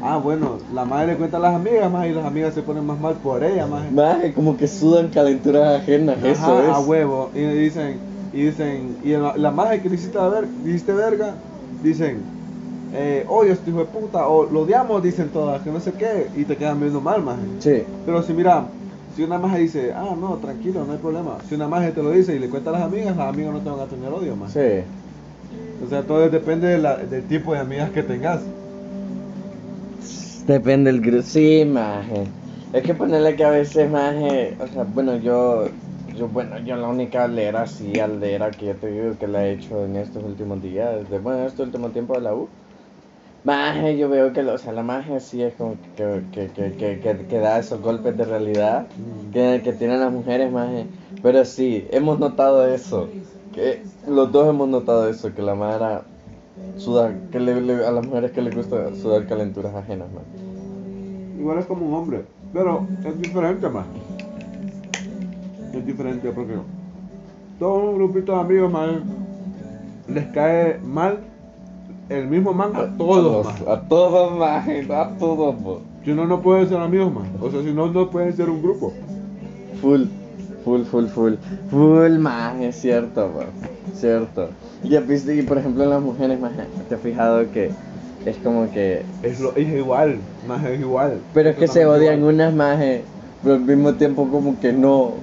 Ah, 0.03 0.17
bueno, 0.17 0.57
la 0.73 0.83
madre 0.83 1.13
le 1.13 1.17
cuenta 1.17 1.37
a 1.37 1.39
las 1.39 1.55
amigas 1.55 1.91
más 1.91 2.07
y 2.07 2.11
las 2.11 2.25
amigas 2.25 2.53
se 2.55 2.63
ponen 2.63 2.85
más 2.85 2.99
mal 2.99 3.15
por 3.15 3.43
ella 3.43 3.67
más. 3.67 3.91
Maje, 3.91 4.33
como 4.33 4.57
que 4.57 4.67
sudan 4.67 5.09
calenturas 5.09 5.81
ajenas, 5.81 6.17
eso 6.23 6.57
Ajá, 6.57 6.63
es. 6.63 6.69
a 6.69 6.79
huevo. 6.79 7.29
Y 7.35 7.39
dicen, 7.41 7.99
y 8.33 8.45
dicen, 8.45 8.97
y 9.03 9.11
la, 9.11 9.37
la 9.37 9.51
maje 9.51 9.81
que 9.81 9.89
le 9.89 9.95
hiciste, 9.95 10.17
ver, 10.17 10.47
verga, 10.95 11.35
dicen, 11.83 12.23
eh, 12.93 13.25
oye, 13.29 13.51
este 13.51 13.69
hijo 13.69 13.79
de 13.79 13.85
puta, 13.85 14.27
o 14.27 14.45
lo 14.45 14.61
odiamos, 14.61 15.03
dicen 15.03 15.29
todas, 15.29 15.61
que 15.61 15.69
no 15.69 15.79
sé 15.79 15.91
qué, 15.93 16.29
y 16.35 16.45
te 16.45 16.57
quedan 16.57 16.79
viendo 16.79 16.99
mal, 16.99 17.21
maje. 17.21 17.43
Sí. 17.59 17.83
Pero 18.05 18.23
si 18.23 18.33
mira, 18.33 18.65
si 19.15 19.23
una 19.23 19.37
maje 19.37 19.59
dice, 19.59 19.93
ah, 19.95 20.15
no, 20.19 20.37
tranquilo, 20.37 20.85
no 20.85 20.93
hay 20.93 20.99
problema. 20.99 21.37
Si 21.47 21.55
una 21.55 21.67
maje 21.67 21.91
te 21.91 22.01
lo 22.03 22.11
dice 22.11 22.35
y 22.35 22.39
le 22.39 22.49
cuenta 22.49 22.69
a 22.69 22.73
las 22.73 22.81
amigas, 22.83 23.15
las 23.17 23.27
amigas 23.29 23.53
no 23.53 23.59
te 23.61 23.69
van 23.69 23.79
a 23.79 23.85
tener 23.87 24.11
odio, 24.11 24.35
maje. 24.35 24.83
Sí. 24.83 25.85
O 25.85 25.89
sea, 25.89 26.03
todo 26.03 26.29
depende 26.29 26.67
de 26.67 26.77
la- 26.77 26.97
del 26.97 27.27
tipo 27.27 27.53
de 27.53 27.59
amigas 27.59 27.89
que 27.91 28.03
tengas. 28.03 28.41
Depende 30.45 30.91
del 30.91 31.01
grupo. 31.01 31.23
Sí, 31.23 31.63
maje. 31.65 32.27
Es 32.73 32.83
que 32.83 32.93
ponerle 32.93 33.35
que 33.35 33.43
a 33.43 33.51
veces, 33.51 33.89
maje. 33.89 34.55
O 34.59 34.67
sea, 34.67 34.83
bueno, 34.83 35.15
yo. 35.17 35.67
Yo, 36.17 36.27
bueno, 36.27 36.59
yo 36.65 36.75
la 36.75 36.89
única 36.89 37.23
aldera, 37.23 37.65
sí, 37.65 37.97
aldera 37.97 38.51
que 38.51 38.65
yo 38.65 38.75
te 38.75 38.87
digo 38.87 39.17
que 39.17 39.27
la 39.27 39.47
he 39.47 39.53
hecho 39.53 39.85
en 39.85 39.95
estos 39.95 40.21
últimos 40.25 40.61
días, 40.61 41.09
de, 41.09 41.19
bueno, 41.19 41.39
en 41.39 41.45
este 41.45 41.63
último 41.63 41.87
tiempo 41.89 42.15
de 42.15 42.21
la 42.21 42.35
U. 42.35 42.49
Maje, 43.43 43.97
yo 43.97 44.07
veo 44.09 44.33
que, 44.33 44.43
lo- 44.43 44.53
o 44.53 44.57
sea, 44.57 44.71
la 44.71 44.83
magia 44.83 45.19
sí 45.19 45.41
es 45.41 45.53
como 45.55 45.75
que, 45.95 46.21
que, 46.31 46.47
que, 46.49 46.71
que, 46.73 46.99
que, 46.99 47.25
que 47.25 47.37
da 47.39 47.57
esos 47.59 47.81
golpes 47.81 48.15
de 48.15 48.23
realidad 48.25 48.85
que, 49.33 49.61
que 49.63 49.73
tienen 49.73 49.99
las 49.99 50.11
mujeres, 50.13 50.51
maje. 50.51 50.85
Pero 51.23 51.43
sí, 51.45 51.87
hemos 51.89 52.19
notado 52.19 52.67
eso. 52.67 53.09
Que 53.53 53.83
los 54.07 54.31
dos 54.31 54.47
hemos 54.47 54.69
notado 54.69 55.09
eso, 55.09 55.33
que 55.33 55.41
la 55.41 55.55
madre 55.55 56.01
suda, 56.77 57.11
que 57.31 57.39
le, 57.39 57.59
le- 57.61 57.85
a 57.85 57.91
las 57.91 58.05
mujeres 58.05 58.31
que 58.31 58.41
les 58.43 58.55
gusta 58.55 58.93
sudar 58.95 59.25
calenturas 59.25 59.73
ajenas, 59.73 60.07
man. 60.11 60.23
Igual 61.39 61.57
es 61.57 61.65
como 61.65 61.87
un 61.87 61.93
hombre, 61.95 62.25
pero 62.53 62.85
es 63.03 63.19
diferente 63.19 63.67
más. 63.69 63.85
Es 65.73 65.85
diferente 65.85 66.29
porque 66.31 66.53
todo 67.57 67.89
un 67.89 67.95
grupito 67.95 68.33
de 68.35 68.39
amigos 68.41 68.71
más 68.71 68.91
les 70.07 70.25
cae 70.27 70.77
mal 70.83 71.19
el 72.11 72.27
mismo 72.27 72.53
man 72.53 72.75
a 72.75 72.97
todos 72.97 73.45
más. 73.45 73.61
A 73.61 73.81
todos, 73.81 74.37
maje, 74.37 74.85
a 74.93 75.09
todos, 75.17 75.55
po. 75.55 75.81
Si 76.03 76.11
no, 76.11 76.25
no 76.25 76.41
pueden 76.41 76.67
ser 76.67 76.77
amigos 76.79 77.13
más. 77.13 77.27
O 77.39 77.49
sea, 77.49 77.61
si 77.61 77.71
no, 77.71 77.87
no 77.87 78.09
pueden 78.09 78.35
ser 78.35 78.49
un 78.49 78.61
grupo. 78.61 78.91
Full, 79.81 80.03
full, 80.65 80.81
full, 80.83 81.05
full. 81.07 81.33
Full, 81.69 82.19
maje, 82.19 82.67
es 82.67 82.75
cierto, 82.75 83.27
po. 83.27 83.43
Cierto. 83.95 84.49
Y 84.83 84.89
ya 84.89 84.99
viste, 84.99 85.35
y 85.35 85.41
por 85.43 85.57
ejemplo, 85.57 85.83
en 85.83 85.89
las 85.89 86.01
mujeres, 86.01 86.39
maje, 86.39 86.63
te 86.89 86.95
has 86.95 87.01
fijado 87.01 87.49
que 87.51 87.71
es 88.25 88.37
como 88.37 88.69
que. 88.71 89.03
Es, 89.23 89.39
lo, 89.39 89.55
es 89.55 89.67
igual, 89.69 90.17
más 90.47 90.63
es 90.65 90.79
igual. 90.79 91.19
Pero 91.33 91.49
es 91.49 91.55
que 91.55 91.67
se 91.67 91.85
odian 91.85 92.19
igual. 92.19 92.35
unas, 92.35 92.53
maje, 92.53 93.03
pero 93.41 93.55
al 93.55 93.61
mismo 93.61 93.93
tiempo, 93.93 94.27
como 94.29 94.59
que 94.59 94.73
no. 94.73 95.13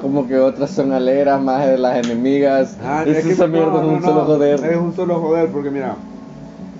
Como 0.00 0.28
que 0.28 0.38
otras 0.38 0.70
son 0.70 0.92
aleras, 0.92 1.42
maje, 1.42 1.70
de 1.70 1.78
las 1.78 2.06
enemigas. 2.06 2.78
Ah, 2.84 3.02
es 3.04 3.24
que 3.24 3.32
esa 3.32 3.48
no, 3.48 3.52
mierda 3.52 3.80
es 3.80 3.82
no, 3.82 3.88
un 3.88 4.00
no, 4.00 4.06
solo 4.06 4.24
joder. 4.26 4.64
Es 4.64 4.76
un 4.76 4.94
solo 4.94 5.18
joder, 5.18 5.48
porque 5.48 5.72
mira, 5.72 5.96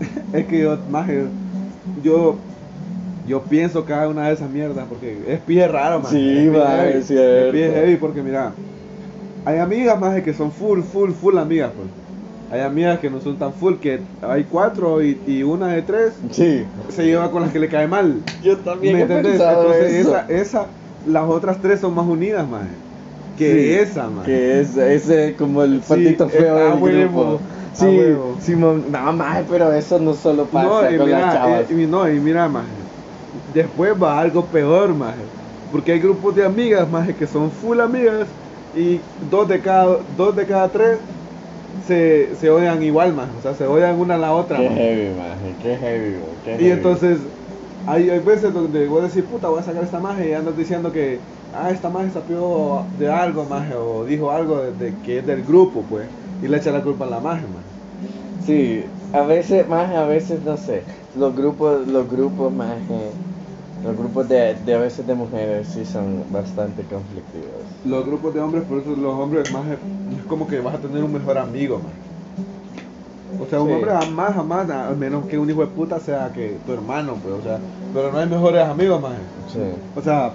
es 0.33 0.47
que 0.47 0.61
yo, 0.61 0.79
más 0.91 1.09
yo, 2.03 2.37
yo 3.27 3.43
pienso 3.43 3.85
cada 3.85 4.09
una 4.09 4.29
de 4.29 4.35
esas 4.35 4.51
mierdas, 4.51 4.87
porque 4.89 5.19
es 5.27 5.41
pie 5.41 5.67
raro, 5.69 6.01
más. 6.01 6.11
Sí, 6.11 6.49
es 6.49 7.07
cierto. 7.07 7.47
Es 7.47 7.53
pie 7.53 7.71
heavy, 7.71 7.97
porque 7.97 8.23
mira, 8.23 8.53
hay 9.45 9.59
amigas 9.59 9.99
más 10.01 10.21
que 10.23 10.33
son 10.35 10.53
full, 10.53 10.81
full, 10.81 11.11
full 11.13 11.37
amigas, 11.39 11.73
pues. 11.77 11.89
Hay 12.51 12.61
amigas 12.63 12.99
que 12.99 13.11
no 13.11 13.21
son 13.21 13.37
tan 13.37 13.53
full, 13.53 13.75
que 13.75 14.01
hay 14.23 14.45
cuatro 14.45 15.03
y, 15.03 15.21
y 15.27 15.43
una 15.43 15.69
de 15.69 15.83
tres 15.83 16.15
Sí. 16.31 16.65
se 16.89 17.05
lleva 17.05 17.31
con 17.31 17.43
las 17.43 17.53
que 17.53 17.59
le 17.59 17.69
cae 17.69 17.87
mal. 17.87 18.23
Yo 18.43 18.57
también 18.59 18.95
¿Me 18.95 19.01
he 19.01 19.03
entendés? 19.03 19.33
pensado 19.33 19.73
Entonces, 19.75 19.93
eso. 19.95 20.17
esa, 20.17 20.27
esa, 20.29 20.67
las 21.07 21.29
otras 21.29 21.61
tres 21.61 21.81
son 21.81 21.95
más 21.95 22.07
unidas, 22.07 22.49
más. 22.49 22.63
Que 23.39 23.55
Sí, 23.55 23.75
esa, 23.81 24.11
más. 24.11 24.27
Que 24.27 24.61
es 24.61 24.77
ese 24.77 25.37
como 25.37 25.63
el 25.63 25.81
Sí, 25.83 25.87
patito 25.87 26.29
es- 26.29 26.35
feo 26.37 26.57
del 26.59 26.81
huevo, 26.81 27.13
grupo. 27.13 27.45
Sí, 27.73 27.87
huevo. 27.87 28.39
Simón, 28.41 28.91
no 28.91 29.13
más, 29.13 29.45
pero 29.49 29.73
eso 29.73 29.99
no 30.01 30.15
solo 30.15 30.51
pasa 30.51 30.69
No, 30.69 30.91
y 30.91 30.97
con 30.97 31.11
las 31.11 31.21
mira, 31.21 31.33
chavas. 31.33 31.71
y, 31.71 31.83
y 31.83 31.87
no, 31.87 32.09
y 32.11 32.21
mira, 32.21 32.49
maje, 32.49 32.87
después 33.33 33.95
va 34.01 34.19
algo 34.21 34.51
peor, 34.51 34.95
maje, 34.95 35.31
porque 35.71 35.93
hay 35.93 36.01
grupos 36.01 36.35
de 36.35 36.45
amigas, 36.45 36.89
maje, 36.91 37.17
que 37.17 37.27
son 37.27 37.53
full 37.53 37.81
amigas 37.81 38.37
y 38.73 39.07
dos 39.17 39.49
de 39.49 39.61
cada, 39.63 40.03
dos 40.09 40.35
de 40.37 40.47
cada 40.47 40.71
tres 40.73 41.03
se, 41.81 42.35
se 42.37 42.51
odian 42.51 42.83
igual, 42.83 43.15
maje, 43.15 43.37
o 43.37 43.41
sea, 43.41 43.55
se 43.55 43.67
odian 43.67 43.99
una 43.99 44.15
a 44.17 44.19
la 44.19 44.33
otra, 44.35 44.59
Qué 44.59 44.69
heavy, 44.69 45.15
maje, 45.17 45.57
qué 45.59 45.77
heavy, 45.79 46.17
bro, 46.19 46.41
qué 46.43 46.59
Y 46.59 46.69
heavy. 46.69 46.71
entonces, 46.71 47.29
hay, 47.85 48.11
hay 48.11 48.21
veces 48.21 48.53
donde 48.53 48.87
voy 48.89 49.01
a 49.01 49.05
decir, 49.05 49.27
puta, 49.29 49.49
voy 49.49 49.61
a 49.61 49.63
sacar 49.63 49.85
esta 49.85 50.01
maje 50.01 50.29
y 50.29 50.33
andas 50.33 50.57
diciendo 50.57 50.93
que, 50.93 51.25
ah, 51.55 51.71
esta 51.71 51.89
maje 51.91 52.11
sapió 52.11 52.85
de 52.99 53.11
algo, 53.11 53.45
maje, 53.45 53.75
o 53.75 54.05
dijo 54.05 54.31
algo 54.31 54.59
de, 54.63 54.73
de 54.73 54.95
que 55.03 55.19
es 55.19 55.27
del 55.27 55.43
grupo, 55.45 55.83
pues, 55.89 56.07
y 56.43 56.49
le 56.49 56.57
echa 56.57 56.71
la 56.71 56.83
culpa 56.83 57.05
a 57.05 57.09
la 57.09 57.21
maje, 57.21 57.43
maje. 57.43 57.67
Sí, 58.45 58.85
a 59.13 59.23
veces, 59.23 59.69
más 59.69 59.95
a 59.95 60.05
veces, 60.05 60.43
no 60.45 60.57
sé, 60.57 60.83
los 61.17 61.35
grupos, 61.35 61.87
los 61.87 62.11
grupos, 62.11 62.53
más 62.53 62.77
los 63.85 63.97
grupos 63.97 64.29
de, 64.29 64.55
de 64.65 64.75
a 64.75 64.79
veces 64.79 65.07
de 65.07 65.15
mujeres 65.15 65.69
sí 65.69 65.85
son 65.85 66.25
bastante 66.33 66.83
conflictivos. 66.85 67.63
Los 67.85 68.05
grupos 68.07 68.35
de 68.35 68.41
hombres, 68.41 68.65
por 68.65 68.79
eso 68.79 68.91
los 68.91 69.15
hombres 69.15 69.53
más 69.53 69.67
es 69.69 69.79
como 70.29 70.47
que 70.49 70.61
vas 70.61 70.75
a 70.75 70.79
tener 70.79 71.03
un 71.03 71.13
mejor 71.13 71.39
amigo, 71.39 71.79
man. 71.79 71.93
O 73.41 73.47
sea, 73.47 73.61
un 73.61 73.69
Sí. 73.69 73.75
hombre 73.75 73.91
jamás, 73.93 74.35
jamás, 74.35 74.71
a 74.71 74.91
menos 74.99 75.27
que 75.27 75.39
un 75.39 75.49
hijo 75.49 75.61
de 75.61 75.69
puta 75.69 76.01
sea 76.01 76.33
que 76.33 76.59
tu 76.67 76.73
hermano, 76.73 77.15
pues, 77.23 77.35
o 77.35 77.43
sea, 77.43 77.61
pero 77.95 78.11
no 78.11 78.19
hay 78.19 78.29
mejores 78.29 78.63
amigos, 78.65 79.01
más. 79.01 79.13
Sí. 79.53 79.61
O 79.95 80.03
sea, 80.03 80.33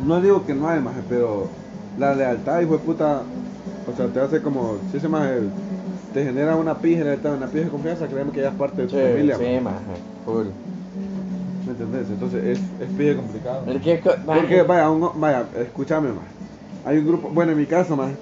no 0.00 0.20
digo 0.20 0.44
que 0.44 0.54
no 0.54 0.68
hay, 0.68 0.80
más, 0.80 1.04
pero 1.08 1.60
la 1.94 2.14
lealtad, 2.14 2.60
hijo 2.60 2.72
de 2.78 2.84
puta, 2.84 3.34
o 3.84 3.92
sea, 3.94 4.12
te 4.12 4.20
hace 4.20 4.42
como, 4.42 4.84
si 4.86 5.00
se 5.00 5.08
más, 5.08 5.30
te 6.12 6.24
genera 6.24 6.56
una 6.56 6.80
pija, 6.80 7.04
lealtad, 7.04 7.34
una 7.34 7.50
pija 7.52 7.64
de 7.66 7.70
confianza, 7.70 8.08
créeme 8.08 8.32
que 8.32 8.40
ya 8.42 8.50
es 8.50 8.54
parte 8.56 8.82
de 8.82 8.88
tu 8.88 8.96
Sí, 8.96 8.98
familia, 8.98 9.38
sí, 9.38 9.60
maje, 9.60 10.02
full. 10.24 10.50
¿me 11.64 11.72
entendés? 11.72 12.10
Entonces 12.10 12.44
es, 12.44 12.80
es 12.80 12.90
pija 12.90 13.16
complicado. 13.16 13.72
Porque, 14.30 14.62
vaya, 14.62 14.90
un- 14.90 15.20
vaya, 15.20 15.50
escúchame 15.56 16.12
más. 16.12 16.34
Hay 16.82 16.98
un 16.98 17.06
grupo, 17.06 17.30
bueno, 17.30 17.52
en 17.52 17.58
mi 17.58 17.66
caso 17.66 17.96
más. 17.96 18.18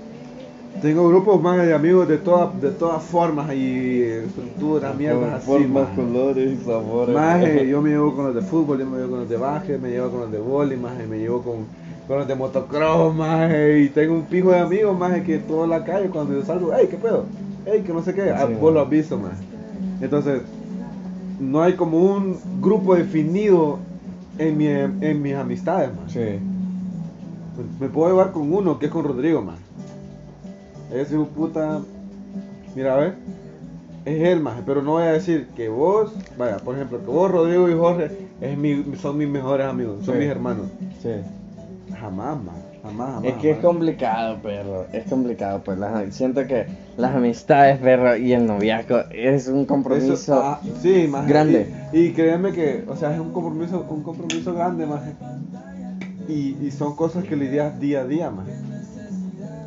Tengo 0.80 1.08
grupos 1.08 1.42
más 1.42 1.66
de 1.66 1.74
amigos 1.74 2.06
de 2.06 2.18
todas 2.18 2.60
de 2.60 2.70
todas 2.70 3.02
formas 3.02 3.52
y 3.52 4.00
estructuras, 4.02 4.96
mierdas 4.96 5.34
así. 5.34 5.46
formas, 5.46 5.88
colores 5.96 6.60
y 6.60 6.64
sabores. 6.64 7.14
Maje, 7.14 7.68
yo 7.68 7.82
me 7.82 7.90
llevo 7.90 8.14
con 8.14 8.26
los 8.26 8.34
de 8.34 8.42
fútbol, 8.42 8.78
yo 8.78 8.86
me 8.86 8.98
llevo 8.98 9.10
con 9.10 9.20
los 9.20 9.28
de 9.28 9.36
básquet, 9.36 9.80
me 9.80 9.90
llevo 9.90 10.10
con 10.10 10.20
los 10.20 10.30
de 10.30 10.38
vóley, 10.38 10.78
maje, 10.78 11.06
me 11.06 11.18
llevo 11.18 11.42
con, 11.42 11.66
con 12.06 12.18
los 12.18 12.28
de 12.28 12.34
motocross, 12.36 13.14
maje, 13.14 13.80
y 13.80 13.88
tengo 13.88 14.14
un 14.14 14.22
pijo 14.22 14.50
de 14.50 14.60
amigos, 14.60 14.96
maje, 14.96 15.24
que 15.24 15.38
toda 15.38 15.66
la 15.66 15.84
calle 15.84 16.10
cuando 16.10 16.34
yo 16.34 16.44
salgo, 16.44 16.70
hey, 16.76 16.86
¿qué 16.88 16.96
pedo? 16.96 17.24
Hey, 17.66 17.82
que 17.84 17.92
no 17.92 18.02
sé 18.02 18.14
qué, 18.14 18.30
ah, 18.30 18.46
Sí, 18.46 18.54
vos 18.60 18.72
lo 18.72 18.86
visto, 18.86 19.18
maje. 19.18 19.36
Entonces, 20.00 20.42
no 21.40 21.60
hay 21.60 21.72
como 21.72 21.98
un 21.98 22.36
grupo 22.60 22.94
definido 22.94 23.78
en, 24.38 24.56
mi, 24.56 24.68
en 24.68 25.22
mis 25.22 25.34
amistades, 25.34 25.90
maje. 25.96 26.38
Sí. 26.38 26.44
Me 27.80 27.88
puedo 27.88 28.10
llevar 28.10 28.30
con 28.30 28.52
uno, 28.52 28.78
que 28.78 28.86
es 28.86 28.92
con 28.92 29.04
Rodrigo, 29.04 29.42
man. 29.42 29.56
Ese 30.92 31.16
de 31.16 31.24
puta. 31.24 31.80
Mira, 32.74 32.94
a 32.94 32.96
ver. 32.98 33.14
Es 34.04 34.22
él, 34.22 34.40
más. 34.40 34.60
Pero 34.64 34.82
no 34.82 34.92
voy 34.92 35.02
a 35.04 35.12
decir 35.12 35.48
que 35.56 35.68
vos, 35.68 36.12
vaya, 36.38 36.56
por 36.58 36.74
ejemplo, 36.76 36.98
que 37.00 37.06
vos, 37.10 37.30
Rodrigo 37.30 37.68
y 37.68 37.74
Jorge 37.74 38.10
es 38.40 38.56
mi, 38.56 38.84
son 39.00 39.18
mis 39.18 39.28
mejores 39.28 39.66
amigos, 39.66 40.04
son 40.04 40.14
Sí. 40.14 40.20
mis 40.20 40.28
hermanos. 40.30 40.66
Sí. 41.02 41.10
Jamás, 41.98 42.36
man. 42.42 42.54
Jamás, 42.82 43.14
jamás. 43.14 43.24
Es 43.24 43.34
que 43.34 43.50
es 43.50 43.58
complicado, 43.58 44.38
perro. 44.40 44.86
Es 44.92 45.04
complicado, 45.10 45.60
pues. 45.64 45.78
las- 45.78 46.14
siento 46.14 46.46
que 46.46 46.66
las 46.96 47.14
amistades, 47.14 47.78
perro, 47.80 48.16
y 48.16 48.32
el 48.32 48.46
noviazgo 48.46 49.00
es 49.10 49.48
un 49.48 49.66
compromiso. 49.66 50.14
Eso- 50.14 50.40
ah, 50.42 50.60
sí, 50.80 51.06
más. 51.10 51.26
grande. 51.26 51.66
Y, 51.92 51.98
y 52.04 52.12
créeme 52.12 52.52
que, 52.52 52.84
o 52.88 52.96
sea, 52.96 53.12
es 53.12 53.20
un 53.20 53.32
compromiso, 53.32 53.84
un 53.90 54.02
compromiso 54.02 54.54
grande, 54.54 54.86
más. 54.86 55.02
Y, 56.28 56.56
y 56.62 56.70
son 56.70 56.94
cosas 56.94 57.24
que 57.24 57.36
lidias 57.36 57.78
día 57.80 58.02
a 58.02 58.04
día, 58.06 58.30
más. 58.30 58.46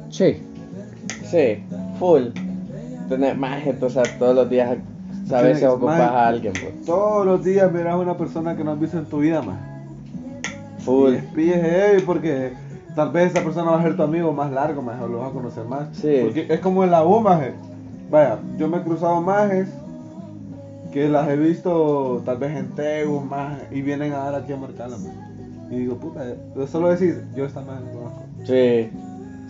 Sí. 0.10 0.38
Sí, 1.32 1.64
full. 1.98 2.24
Tener 3.10 3.38
más, 3.38 3.62
o 3.82 3.90
sea, 3.90 4.04
todos 4.20 4.36
los 4.36 4.50
días, 4.50 4.78
sabes, 5.28 5.58
si 5.58 5.64
Tienes- 5.64 5.76
ocupas 5.76 6.00
a 6.00 6.28
alguien, 6.28 6.54
pues. 6.54 6.86
Todos 6.86 7.26
los 7.26 7.44
días 7.44 7.72
miras 7.72 7.94
a 7.94 7.98
una 7.98 8.18
persona 8.18 8.56
que 8.56 8.64
no 8.64 8.72
has 8.72 8.80
visto 8.80 8.98
en 8.98 9.06
tu 9.06 9.20
vida, 9.20 9.42
más. 9.42 9.58
Full. 10.80 11.16
Y 11.38 11.50
es 11.50 11.62
heavy 11.62 12.02
porque 12.04 12.54
tal 12.96 13.12
vez 13.12 13.32
esa 13.34 13.44
persona 13.44 13.72
va 13.72 13.80
a 13.80 13.84
ser 13.84 13.96
tu 13.96 14.04
amigo 14.04 14.32
más 14.34 14.52
largo, 14.52 14.82
más, 14.82 15.02
o 15.02 15.08
lo 15.08 15.20
vas 15.20 15.30
a 15.30 15.34
conocer 15.34 15.64
más. 15.66 15.88
Sí. 15.94 16.20
Porque 16.24 16.48
es 16.50 16.60
como 16.60 16.84
en 16.84 16.92
la 16.92 17.04
U, 17.06 17.20
maje. 17.22 17.54
Vaya, 18.10 18.40
yo 18.58 18.68
me 18.68 18.78
he 18.78 18.82
cruzado 18.82 19.22
majes 19.22 19.68
que 20.92 21.08
las 21.08 21.30
he 21.30 21.38
visto 21.38 22.22
tal 22.26 22.38
vez 22.38 22.58
en 22.58 22.70
Tegu, 22.76 23.22
más 23.22 23.58
y 23.72 23.82
vienen 23.82 24.12
a 24.14 24.18
dar 24.18 24.36
aquí 24.36 24.52
a 24.54 24.58
marcarla, 24.58 24.98
maje. 24.98 25.16
Y 25.70 25.76
digo, 25.80 25.96
puta, 25.96 26.22
solo 26.70 26.90
decir, 26.90 27.24
yo 27.36 27.46
esta 27.46 27.62
maje 27.62 27.80
no 27.86 27.92
conozco. 28.00 28.24
Sí, 28.46 28.90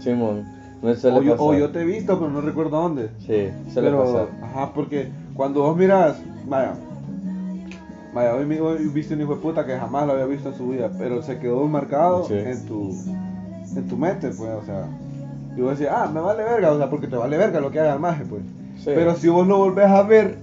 Simón. 0.03 0.43
Suele 0.81 1.19
O 1.19 1.21
yo, 1.21 1.31
pasar. 1.33 1.47
o 1.47 1.53
yo 1.53 1.69
te 1.69 1.81
he 1.81 1.85
visto, 1.85 2.17
pero 2.17 2.31
no 2.31 2.41
recuerdo 2.41 2.81
dónde. 2.81 3.09
Sí, 3.19 3.49
suele 3.71 3.89
Pero, 3.89 4.03
pasar. 4.03 4.27
ajá, 4.41 4.71
porque 4.73 5.09
cuando 5.35 5.61
vos 5.61 5.77
miras, 5.77 6.17
vaya, 6.47 6.73
vaya, 8.13 8.35
hoy, 8.35 8.57
hoy 8.59 8.87
viste 8.87 9.13
un 9.13 9.21
hijo 9.21 9.35
de 9.35 9.41
puta 9.41 9.65
que 9.65 9.77
jamás 9.77 10.07
lo 10.07 10.13
había 10.13 10.25
visto 10.25 10.49
en 10.49 10.55
su 10.55 10.69
vida, 10.69 10.89
pero 10.97 11.21
se 11.21 11.37
quedó 11.39 11.67
marcado 11.67 12.23
Sí. 12.25 12.33
en 12.33 12.65
tu 12.65 12.91
en 13.75 13.87
tu 13.87 13.95
mente, 13.95 14.29
pues, 14.29 14.49
o 14.49 14.65
sea, 14.65 14.85
y 15.55 15.61
vos 15.61 15.77
decís, 15.79 15.93
ah, 15.95 16.09
me 16.13 16.19
vale 16.19 16.43
verga, 16.43 16.71
o 16.71 16.77
sea, 16.77 16.89
porque 16.89 17.07
te 17.07 17.15
vale 17.15 17.37
verga 17.37 17.59
lo 17.61 17.71
que 17.71 17.79
haga 17.79 17.93
el 17.93 17.99
maje, 17.99 18.25
pues. 18.25 18.41
Sí. 18.77 18.85
Pero 18.95 19.15
si 19.15 19.29
vos 19.29 19.47
lo 19.47 19.59
volvés 19.59 19.85
a 19.87 20.03
ver, 20.03 20.39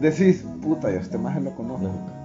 decís, 0.00 0.44
puta, 0.62 0.90
yo 0.90 0.98
este 0.98 1.18
maje 1.18 1.40
lo 1.40 1.50
conozco. 1.52 1.84
No. 1.84 2.21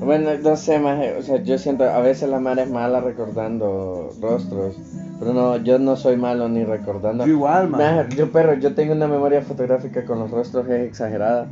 Bueno, 0.00 0.30
no 0.42 0.56
sé, 0.56 0.78
maje, 0.80 1.14
o 1.16 1.22
sea, 1.22 1.42
yo 1.42 1.58
siento, 1.58 1.84
a 1.84 2.00
veces 2.00 2.28
la 2.28 2.40
madre 2.40 2.62
es 2.62 2.70
mala 2.70 3.00
recordando 3.00 4.12
rostros, 4.20 4.74
pero 5.20 5.32
no, 5.32 5.56
yo 5.58 5.78
no 5.78 5.96
soy 5.96 6.16
malo 6.16 6.48
ni 6.48 6.64
recordando. 6.64 7.24
Yo 7.24 7.32
igual. 7.32 7.68
Maje, 7.68 8.06
yo, 8.16 8.32
pero 8.32 8.54
yo 8.54 8.74
tengo 8.74 8.94
una 8.94 9.06
memoria 9.06 9.42
fotográfica 9.42 10.04
con 10.04 10.18
los 10.18 10.30
rostros 10.30 10.66
es 10.68 10.88
exagerada, 10.88 11.46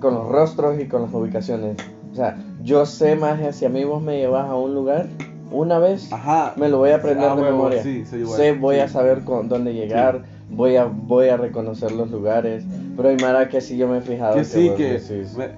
con 0.00 0.14
los 0.14 0.28
rostros 0.28 0.78
y 0.80 0.86
con 0.86 1.02
las 1.02 1.14
ubicaciones. 1.14 1.76
O 2.12 2.14
sea, 2.14 2.36
yo 2.62 2.84
sé, 2.84 3.16
maje, 3.16 3.52
si 3.52 3.64
a 3.64 3.70
mí 3.70 3.84
vos 3.84 4.02
me 4.02 4.18
llevas 4.18 4.48
a 4.50 4.54
un 4.56 4.74
lugar 4.74 5.06
una 5.50 5.78
vez, 5.78 6.12
Ajá. 6.12 6.52
me 6.56 6.68
lo 6.68 6.78
voy 6.78 6.90
a 6.90 6.96
aprender 6.96 7.30
Ah, 7.30 7.34
de 7.36 7.42
huevo, 7.42 7.56
memoria. 7.56 7.82
sí, 7.82 8.04
soy 8.04 8.20
igual. 8.20 8.36
sé, 8.38 8.52
voy 8.52 8.76
a 8.80 8.86
Sí. 8.86 8.92
saber 8.94 9.24
con 9.24 9.48
dónde 9.48 9.72
llegar, 9.72 10.20
voy 10.50 10.76
a 10.76 10.84
voy 10.84 11.28
a 11.28 11.36
reconocer 11.38 11.92
los 11.92 12.10
lugares, 12.10 12.64
pero 12.96 13.08
hay 13.08 13.16
mara 13.16 13.48
que 13.48 13.60
sí 13.62 13.76
yo 13.78 13.88
me 13.88 13.98
he 13.98 14.00
fijado 14.02 14.34
Que 14.34 14.44
sí, 14.44 14.70
que 14.76 14.98
decís, 14.98 15.34
me, 15.36 15.48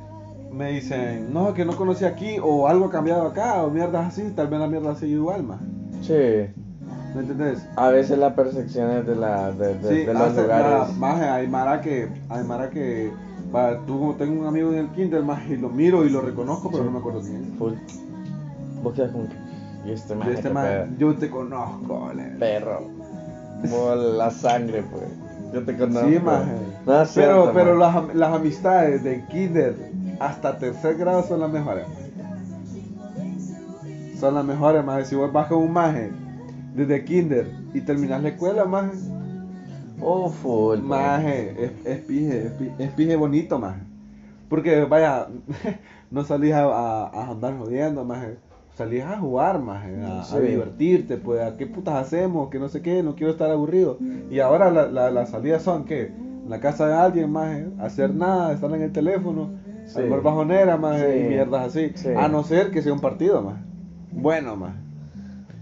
me 0.52 0.70
dicen, 0.72 1.32
no, 1.32 1.52
que 1.54 1.64
no 1.64 1.76
conocí 1.76 2.04
aquí, 2.04 2.36
o 2.42 2.68
algo 2.68 2.86
ha 2.86 2.90
cambiado 2.90 3.22
acá, 3.26 3.62
o 3.62 3.70
mierdas 3.70 4.06
así, 4.08 4.22
tal 4.36 4.48
vez 4.48 4.60
la 4.60 4.68
mierda 4.68 4.94
sigue 4.94 5.12
igual, 5.14 5.42
más. 5.42 5.60
Sí, 6.02 6.12
¿Me 7.14 7.20
entendés? 7.20 7.66
a 7.76 7.88
veces 7.90 8.18
las 8.18 8.34
percepciones 8.34 9.06
de 9.06 9.16
la 9.16 9.50
de, 9.52 9.74
de- 9.78 9.88
Sí, 9.88 10.04
de 10.06 10.14
los 10.14 10.36
lugares. 10.36 10.96
ma- 10.96 11.08
maje, 11.12 11.24
hay 11.24 11.48
mara 11.48 11.80
que, 11.80 12.08
hay 12.28 12.44
mara 12.44 12.70
que, 12.70 13.10
va, 13.54 13.78
tú 13.86 13.98
como 13.98 14.14
tengo 14.14 14.40
un 14.40 14.46
amigo 14.46 14.70
en 14.72 14.78
el 14.78 14.88
kinder, 14.90 15.22
más 15.22 15.44
y 15.48 15.56
lo 15.56 15.68
miro 15.68 16.04
y 16.04 16.10
lo 16.10 16.20
reconozco, 16.20 16.68
pero 16.70 16.82
Sí. 16.82 16.86
no 16.86 16.92
me 16.92 16.98
acuerdo 16.98 17.20
quién 17.20 17.36
es. 17.52 17.58
Full. 17.58 17.72
Vos 18.82 18.94
quedas 18.94 19.12
como 19.12 19.24
que 19.28 19.34
y 19.86 19.92
este 19.92 20.14
Y 20.14 20.16
maje, 20.16 20.32
este 20.34 20.50
man, 20.50 20.96
yo 20.98 21.14
te 21.14 21.28
conozco, 21.30 22.10
le. 22.14 22.24
perro. 22.38 22.82
Vos 23.70 23.98
la 24.16 24.30
sangre, 24.30 24.82
pues. 24.90 25.04
Yo 25.52 25.62
te 25.64 25.76
conozco. 25.76 26.08
Sí. 26.08 26.18
No, 26.86 27.02
es 27.02 27.12
pero 27.14 27.44
cierto, 27.44 27.50
pero 27.54 27.76
las, 27.76 28.14
las 28.14 28.34
amistades 28.34 29.04
de 29.04 29.24
kinder 29.26 29.74
hasta 30.20 30.58
tercer 30.58 30.96
grado 30.96 31.22
son 31.22 31.40
las 31.40 31.50
mejores. 31.50 31.84
Son 34.18 34.34
las 34.34 34.44
mejores, 34.44 34.84
maje. 34.84 35.04
Si 35.04 35.14
vos 35.14 35.32
vas 35.32 35.48
con 35.48 35.58
un 35.58 35.72
maje 35.72 36.10
desde 36.74 37.04
kinder 37.04 37.50
y 37.72 37.80
terminas 37.80 38.22
la 38.22 38.28
escuela, 38.30 38.64
maje, 38.64 38.92
Oh, 40.00 40.28
full. 40.28 40.78
maje, 40.80 41.54
es, 41.64 41.72
es 41.86 41.98
pije, 42.00 42.46
es, 42.46 42.52
pi- 42.52 42.70
es 42.78 42.90
pije 42.92 43.16
bonito, 43.16 43.58
maje. 43.58 43.80
Porque, 44.48 44.84
vaya, 44.84 45.28
no 46.10 46.24
salís 46.24 46.52
a, 46.52 46.64
a, 46.64 47.06
a 47.08 47.30
andar 47.30 47.56
jodiendo, 47.58 48.04
maje. 48.04 48.36
Salís 48.76 49.04
a 49.04 49.18
jugar, 49.18 49.60
maje, 49.60 49.94
a, 50.02 50.22
a 50.22 50.24
divertirte, 50.40 51.16
pues, 51.16 51.40
a 51.42 51.56
qué 51.56 51.66
putas 51.66 51.94
hacemos, 51.94 52.50
que 52.50 52.58
no 52.58 52.68
sé 52.68 52.82
qué, 52.82 53.02
no 53.04 53.14
quiero 53.14 53.32
estar 53.32 53.50
aburrido. 53.50 53.98
Y 54.30 54.40
ahora 54.40 54.70
la- 54.70 54.86
la- 54.88 55.10
las 55.10 55.30
salidas 55.30 55.62
son, 55.62 55.84
que 55.84 56.06
En 56.44 56.50
la 56.50 56.60
casa 56.60 56.86
de 56.86 56.92
alguien, 56.94 57.30
maje, 57.32 57.66
hacer 57.78 58.14
nada, 58.14 58.52
estar 58.52 58.70
en 58.74 58.82
el 58.82 58.92
teléfono, 58.92 59.48
Sí. 59.86 60.00
armar 60.00 60.22
bajonera, 60.22 60.76
maje, 60.76 61.12
Sí. 61.20 61.24
y 61.24 61.28
mierdas 61.28 61.66
así. 61.66 61.92
Sí. 61.94 62.08
A 62.16 62.28
no 62.28 62.42
ser 62.42 62.70
que 62.70 62.82
sea 62.82 62.92
un 62.92 63.00
partido, 63.00 63.42
maje. 63.42 63.62
Bueno, 64.12 64.56
maje. 64.56 64.78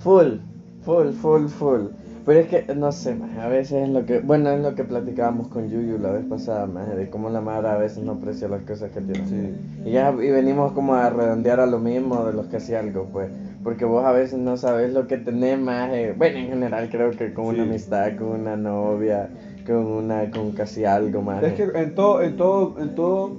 Full, 0.00 0.38
full, 0.82 1.08
full, 1.12 1.46
full. 1.48 1.80
Pero 2.24 2.38
es 2.38 2.46
que, 2.46 2.72
no 2.76 2.92
sé, 2.92 3.16
maje, 3.16 3.40
a 3.40 3.48
veces 3.48 3.82
es 3.82 3.88
lo 3.88 4.06
que, 4.06 4.20
bueno, 4.20 4.50
es 4.50 4.60
lo 4.60 4.76
que 4.76 4.84
platicábamos 4.84 5.48
con 5.48 5.68
Yuyu 5.68 5.98
la 5.98 6.12
vez 6.12 6.24
pasada, 6.24 6.66
maje, 6.66 6.94
de 6.94 7.10
cómo 7.10 7.30
la 7.30 7.40
madre 7.40 7.68
a 7.68 7.76
veces 7.76 8.04
no 8.04 8.12
aprecia 8.12 8.46
las 8.46 8.62
cosas 8.62 8.92
que 8.92 9.00
tiene. 9.00 9.26
Sí. 9.26 9.56
Y 9.86 9.90
ya, 9.90 10.12
y 10.12 10.30
venimos 10.30 10.70
como 10.72 10.94
a 10.94 11.10
redondear 11.10 11.58
a 11.58 11.66
lo 11.66 11.80
mismo 11.80 12.24
de 12.24 12.32
los 12.32 12.46
que 12.46 12.58
hacía 12.58 12.78
algo, 12.78 13.08
pues. 13.12 13.28
Porque 13.64 13.84
vos 13.84 14.04
a 14.04 14.12
veces 14.12 14.38
no 14.38 14.56
sabes 14.56 14.92
lo 14.92 15.08
que 15.08 15.16
tenés, 15.16 15.58
maje. 15.58 16.14
Bueno, 16.16 16.38
en 16.38 16.46
general 16.48 16.88
creo 16.90 17.10
que 17.10 17.32
con 17.34 17.46
una 17.46 17.64
Sí. 17.64 17.68
amistad, 17.70 18.16
con 18.16 18.28
una 18.40 18.56
novia, 18.56 19.28
con 19.66 19.84
una, 19.86 20.30
con 20.30 20.52
casi 20.52 20.84
algo, 20.84 21.22
maje. 21.22 21.46
Es 21.48 21.52
que 21.54 21.64
en 21.76 21.94
todo, 21.96 22.22
en 22.22 22.36
todo, 22.36 22.80
en 22.80 22.94
todo, 22.94 23.32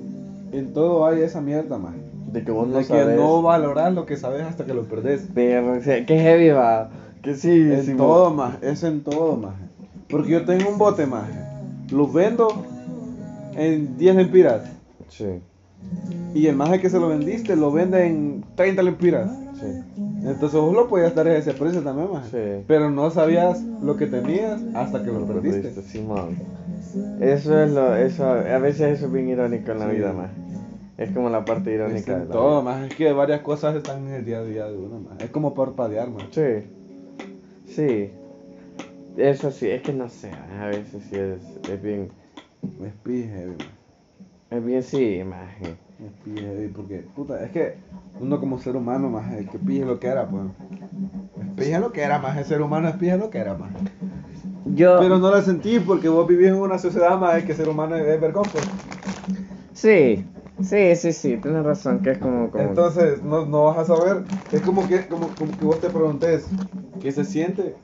en 0.53 0.73
todo 0.73 1.05
hay 1.05 1.21
esa 1.21 1.41
mierda, 1.41 1.77
maje. 1.77 1.97
De 2.31 2.43
que 2.43 2.51
vos 2.51 2.67
no 2.67 2.77
de 2.77 2.83
sabes. 2.83 3.07
que 3.07 3.15
no 3.15 3.41
valoras 3.41 3.93
lo 3.93 4.05
que 4.05 4.17
sabes 4.17 4.43
hasta 4.43 4.65
que 4.65 4.73
lo 4.73 4.83
perdés. 4.83 5.27
Pero, 5.33 5.79
que 5.81 6.19
heavy 6.19 6.49
va. 6.49 6.89
Que 7.21 7.35
sí, 7.35 7.49
En 7.71 7.97
todo, 7.97 8.31
más, 8.31 8.61
es 8.61 8.83
en 8.83 9.03
todo, 9.03 9.37
más. 9.37 9.55
Porque 10.09 10.31
yo 10.31 10.45
tengo 10.45 10.69
un 10.69 10.77
bote, 10.77 11.05
más. 11.05 11.29
Los 11.91 12.11
vendo 12.11 12.47
en 13.55 13.97
10 13.97 14.15
lempiras. 14.15 14.63
Sí, 15.09 15.41
Y 16.33 16.47
el 16.47 16.55
maje 16.55 16.79
que 16.79 16.89
se 16.89 16.99
lo 16.99 17.07
vendiste 17.09 17.55
lo 17.55 17.71
vende 17.71 18.05
en 18.07 18.43
30 18.55 18.81
lempiras. 18.83 19.31
sí. 19.59 19.67
Entonces 20.25 20.57
vos 20.59 20.73
lo 20.73 20.87
podías 20.87 21.13
dar 21.13 21.27
a 21.27 21.37
ese 21.37 21.53
precio 21.53 21.81
también, 21.81 22.09
más. 22.11 22.27
Sí. 22.29 22.37
Pero 22.65 22.89
no 22.89 23.11
sabías 23.11 23.61
lo 23.81 23.97
que 23.97 24.07
tenías 24.07 24.61
hasta 24.73 25.03
que 25.03 25.11
lo 25.11 25.25
perdiste. 25.27 25.69
Simón. 25.81 26.37
Eso 27.19 27.61
es 27.61 27.71
lo, 27.71 27.93
eso, 27.95 28.25
a 28.25 28.57
veces 28.59 28.97
eso 28.97 29.07
es 29.07 29.11
bien 29.11 29.27
irónico 29.27 29.71
en 29.73 29.79
la 29.79 29.89
Sí. 29.89 29.95
vida, 29.97 30.13
más. 30.13 30.29
Es 30.97 31.11
como 31.11 31.29
la 31.29 31.43
parte 31.43 31.71
Es 31.71 31.75
irónica 31.75 32.15
de 32.15 32.21
en 32.23 32.27
la 32.29 32.33
todo, 32.33 32.61
vida. 32.61 32.71
más. 32.71 32.87
Es 32.89 32.95
que 32.95 33.11
varias 33.11 33.41
cosas 33.41 33.75
están 33.75 34.07
en 34.07 34.13
el 34.13 34.25
día 34.25 34.37
a 34.39 34.43
día 34.45 34.65
de 34.65 34.77
uno, 34.77 34.99
más. 35.01 35.19
Es 35.21 35.29
como 35.29 35.53
parpadear, 35.53 36.09
más. 36.09 36.23
Sí, 36.31 36.41
sí. 37.67 38.09
Eso 39.17 39.51
sí, 39.51 39.67
es 39.69 39.81
que 39.81 39.91
no 39.93 40.07
sé, 40.09 40.31
a 40.59 40.67
veces 40.67 41.03
sí 41.09 41.15
es, 41.17 41.69
es 41.69 41.81
bien, 41.83 42.09
Es 42.83 42.93
pije, 43.03 43.27
heavy, 43.27 43.55
más. 43.57 43.67
Es 44.57 44.65
bien 44.65 44.83
sí, 44.83 45.15
imagen. 45.15 45.77
Es 45.99 46.11
pije, 46.23 46.69
porque, 46.75 47.03
puta, 47.15 47.43
es 47.43 47.51
que 47.51 47.75
uno 48.19 48.39
como 48.39 48.59
ser 48.59 48.75
humano, 48.75 49.09
más, 49.09 49.31
es 49.33 49.49
que 49.49 49.57
pije 49.57 49.85
lo 49.85 49.99
que 49.99 50.07
era, 50.07 50.27
pues. 50.27 50.43
Es 51.39 51.47
pije 51.55 51.79
lo 51.79 51.91
que 51.91 52.01
era, 52.01 52.19
más. 52.19 52.37
El 52.37 52.45
ser 52.45 52.61
humano 52.61 52.87
es 52.89 52.95
pije 52.95 53.17
lo 53.17 53.29
que 53.29 53.37
era, 53.39 53.55
más. 53.55 53.71
Yo, 54.75 54.97
Pero 54.99 55.17
no 55.19 55.29
la 55.31 55.41
sentís 55.41 55.79
porque 55.81 56.09
vos 56.09 56.27
vivís 56.27 56.47
en 56.47 56.55
una 56.55 56.77
sociedad 56.77 57.19
más 57.19 57.43
que 57.43 57.53
ser 57.53 57.69
humano 57.69 57.95
es 57.95 58.21
vergonzoso. 58.21 58.67
sí, 59.73 60.25
sí, 60.61 60.95
sí, 60.95 61.13
sí, 61.13 61.37
tienes 61.37 61.63
razón, 61.63 61.99
que 62.01 62.11
es 62.11 62.17
como, 62.17 62.49
como 62.49 62.63
Entonces 62.63 63.23
no, 63.23 63.45
no 63.45 63.65
vas 63.65 63.77
a 63.77 63.85
saber. 63.85 64.23
Es 64.51 64.61
como 64.61 64.87
que, 64.87 65.07
como, 65.07 65.35
como 65.35 65.57
que 65.57 65.65
vos 65.65 65.79
te 65.79 65.89
preguntes 65.89 66.47
qué 67.01 67.11
se 67.11 67.23
siente 67.25 67.75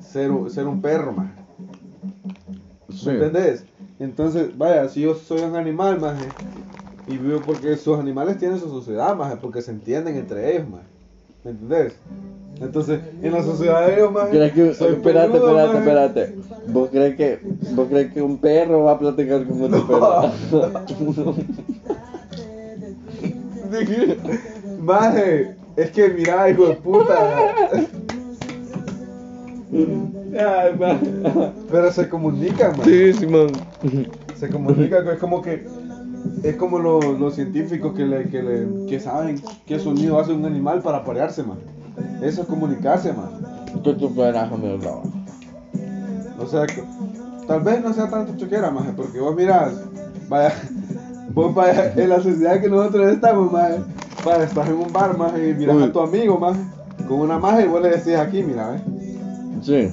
ser, 0.00 0.30
un- 0.30 0.50
ser 0.50 0.66
un 0.66 0.80
perro 0.80 1.12
más. 1.12 1.30
Sí. 2.90 3.06
¿Me 3.06 3.12
entendés? 3.14 3.64
Entonces, 3.98 4.56
vaya, 4.56 4.88
si 4.88 5.00
yo 5.02 5.14
soy 5.14 5.40
un 5.42 5.56
animal 5.56 6.00
más 6.00 6.16
y 7.08 7.16
vivo 7.16 7.40
porque 7.44 7.76
sus 7.76 7.98
animales 7.98 8.38
tienen 8.38 8.58
su 8.58 8.68
sociedad 8.68 9.16
más 9.16 9.36
porque 9.36 9.62
se 9.62 9.70
entienden 9.70 10.16
entre 10.16 10.54
ellos 10.56 10.68
más. 10.68 10.82
¿Me 11.44 11.52
entendés? 11.52 11.94
Entonces, 12.60 13.00
en 13.22 13.32
la 13.32 13.42
sociedad 13.42 13.86
de 13.86 13.94
ellos 13.94 14.12
más. 14.12 14.28
¿Crees 14.28 14.52
que, 14.52 14.74
soy 14.74 14.94
espérate, 14.94 15.32
peludo, 15.32 15.58
espérate, 15.58 16.20
maje. 16.20 16.24
espérate. 16.24 16.34
¿Vos 16.72 16.90
crees 16.90 17.16
que, 17.16 17.40
vos 17.74 17.88
crees 17.88 18.12
que 18.12 18.22
un 18.22 18.38
perro 18.38 18.84
va 18.84 18.92
a 18.92 18.98
platicar 18.98 19.46
con 19.46 19.62
otro 19.62 19.86
perro? 19.86 20.32
Maje, 24.80 25.56
es 25.76 25.90
que 25.90 26.08
mira, 26.10 26.48
hijo 26.48 26.68
de 26.68 26.76
puta. 26.76 27.54
Ay. 30.38 30.74
Pero 31.70 31.92
se 31.92 32.08
comunican, 32.08 32.72
man. 32.76 32.84
Sí, 32.86 33.12
Simón. 33.14 33.48
Se 34.36 34.48
comunican, 34.48 35.06
es 35.08 35.18
como 35.18 35.42
que. 35.42 35.66
Es 36.42 36.56
como 36.56 36.78
lo- 36.78 37.12
los 37.12 37.34
científicos 37.34 37.94
que, 37.94 38.04
le, 38.04 38.24
que, 38.28 38.42
le, 38.42 38.86
que 38.88 38.98
saben 39.00 39.40
qué 39.64 39.78
sonido 39.78 40.18
hace 40.18 40.32
un 40.32 40.44
animal 40.44 40.80
para 40.82 41.04
parearse, 41.04 41.42
man. 41.42 41.58
Eso 42.22 42.42
es 42.42 42.48
comunicarse, 42.48 43.12
man. 43.12 43.28
Tú 43.82 43.94
tú 43.94 44.10
mi 44.10 44.78
lado. 44.78 45.02
O 46.38 46.46
sea, 46.46 46.66
que, 46.66 46.82
tal 47.46 47.60
vez 47.60 47.82
no 47.82 47.92
sea 47.92 48.08
tanto 48.08 48.36
choquera, 48.36 48.70
maje, 48.70 48.92
porque 48.96 49.20
vos 49.20 49.34
miras, 49.34 49.72
vaya, 50.28 50.52
vos 51.32 51.54
vaya, 51.54 51.92
en 51.96 52.08
la 52.08 52.20
sociedad 52.20 52.60
que 52.60 52.68
nosotros 52.68 53.10
estamos, 53.12 53.50
maje, 53.52 53.78
vaya, 54.24 54.44
estás 54.44 54.68
en 54.68 54.74
un 54.74 54.92
bar, 54.92 55.16
maje, 55.16 55.50
y 55.50 55.54
miras 55.54 55.76
Uy. 55.76 55.82
a 55.84 55.92
tu 55.92 56.00
amigo, 56.00 56.38
maje, 56.38 56.60
con 57.08 57.20
una 57.20 57.38
maje 57.38 57.64
y 57.64 57.68
vos 57.68 57.80
le 57.82 57.90
decís 57.90 58.16
aquí, 58.16 58.42
mira, 58.42 58.76
¿eh? 58.76 58.80
Sí. 59.62 59.88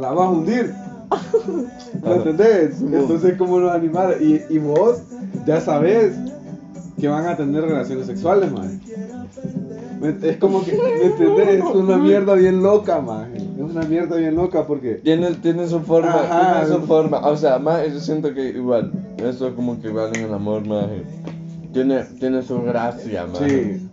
La 0.00 0.12
vas 0.12 0.26
a 0.26 0.30
hundir. 0.30 0.74
¿Me 2.02 2.14
entendés? 2.14 2.80
Entonces, 2.80 3.36
como 3.36 3.58
los 3.58 3.72
animales, 3.72 4.20
y, 4.20 4.42
y 4.48 4.58
vos 4.58 5.02
ya 5.46 5.60
sabes 5.60 6.14
que 7.00 7.08
van 7.08 7.26
a 7.26 7.36
tener 7.36 7.62
relaciones 7.62 8.06
sexuales, 8.06 8.52
man. 8.52 8.80
Es 10.22 10.36
como 10.38 10.64
que, 10.64 10.72
¿me 10.72 11.06
entendés? 11.06 11.58
Es 11.58 11.74
una 11.74 11.98
mierda 11.98 12.34
bien 12.34 12.62
loca, 12.62 13.00
man. 13.00 13.32
Es 13.34 13.62
una 13.62 13.82
mierda 13.82 14.16
bien 14.16 14.34
loca 14.34 14.66
porque... 14.66 14.94
Tiene, 14.94 15.32
tiene 15.34 15.66
su 15.66 15.80
forma, 15.80 16.14
Ajá. 16.14 16.60
tiene 16.64 16.76
su 16.76 16.86
forma. 16.86 17.18
O 17.18 17.36
sea, 17.36 17.58
más 17.58 17.92
yo 17.92 18.00
siento 18.00 18.32
que 18.32 18.48
igual, 18.48 18.92
eso 19.18 19.48
es 19.48 19.54
como 19.54 19.80
que 19.80 19.88
igual 19.88 20.10
en 20.14 20.24
el 20.24 20.34
amor, 20.34 20.66
más 20.66 20.86
tiene, 21.72 22.02
tiene 22.18 22.42
su 22.42 22.62
gracia, 22.62 23.26
más. 23.26 23.38
Sí, 23.38 23.88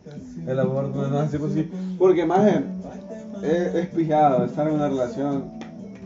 el 0.47 0.59
amor 0.59 0.89
no 0.95 1.05
es 1.05 1.11
así 1.13 1.37
pues 1.37 1.53
sí. 1.53 1.69
Porque 1.97 2.25
más 2.25 2.47
es, 3.43 3.75
es 3.75 3.87
pijado 3.87 4.45
estar 4.45 4.67
en 4.67 4.75
una 4.75 4.87
relación. 4.87 5.56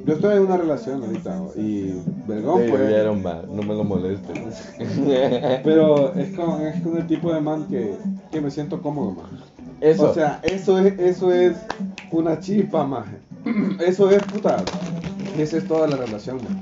Yo 0.06 0.14
estoy 0.14 0.38
en 0.38 0.44
una 0.44 0.58
relación 0.58 1.04
ahorita 1.04 1.40
y 1.56 1.94
vergón 2.28 2.62
Te 2.62 2.70
pues. 2.70 2.88
vieron, 2.88 3.22
ma, 3.22 3.42
no 3.52 3.62
me 3.64 3.76
lo 3.76 3.84
molestes. 3.84 4.36
Pero 5.64 6.14
es 6.16 6.36
con, 6.36 6.62
es 6.62 6.82
con 6.82 6.98
el 6.98 7.08
tipo 7.08 7.34
de 7.34 7.42
man 7.42 7.68
que, 7.68 7.98
que 8.32 8.42
me 8.42 8.50
siento 8.52 8.82
cómodo, 8.82 9.12
man. 9.12 9.28
Eso. 9.80 10.10
O 10.10 10.14
sea, 10.14 10.40
eso 10.44 10.78
es, 10.80 10.98
eso 11.00 11.32
es 11.32 11.56
una 12.12 12.40
chispa, 12.40 12.86
man. 12.86 13.06
Eso 13.80 14.10
es 14.10 14.22
puta. 14.24 14.58
Esa 15.38 15.58
es 15.58 15.68
toda 15.68 15.88
la 15.88 15.98
relación, 15.98 16.38
man. 16.44 16.62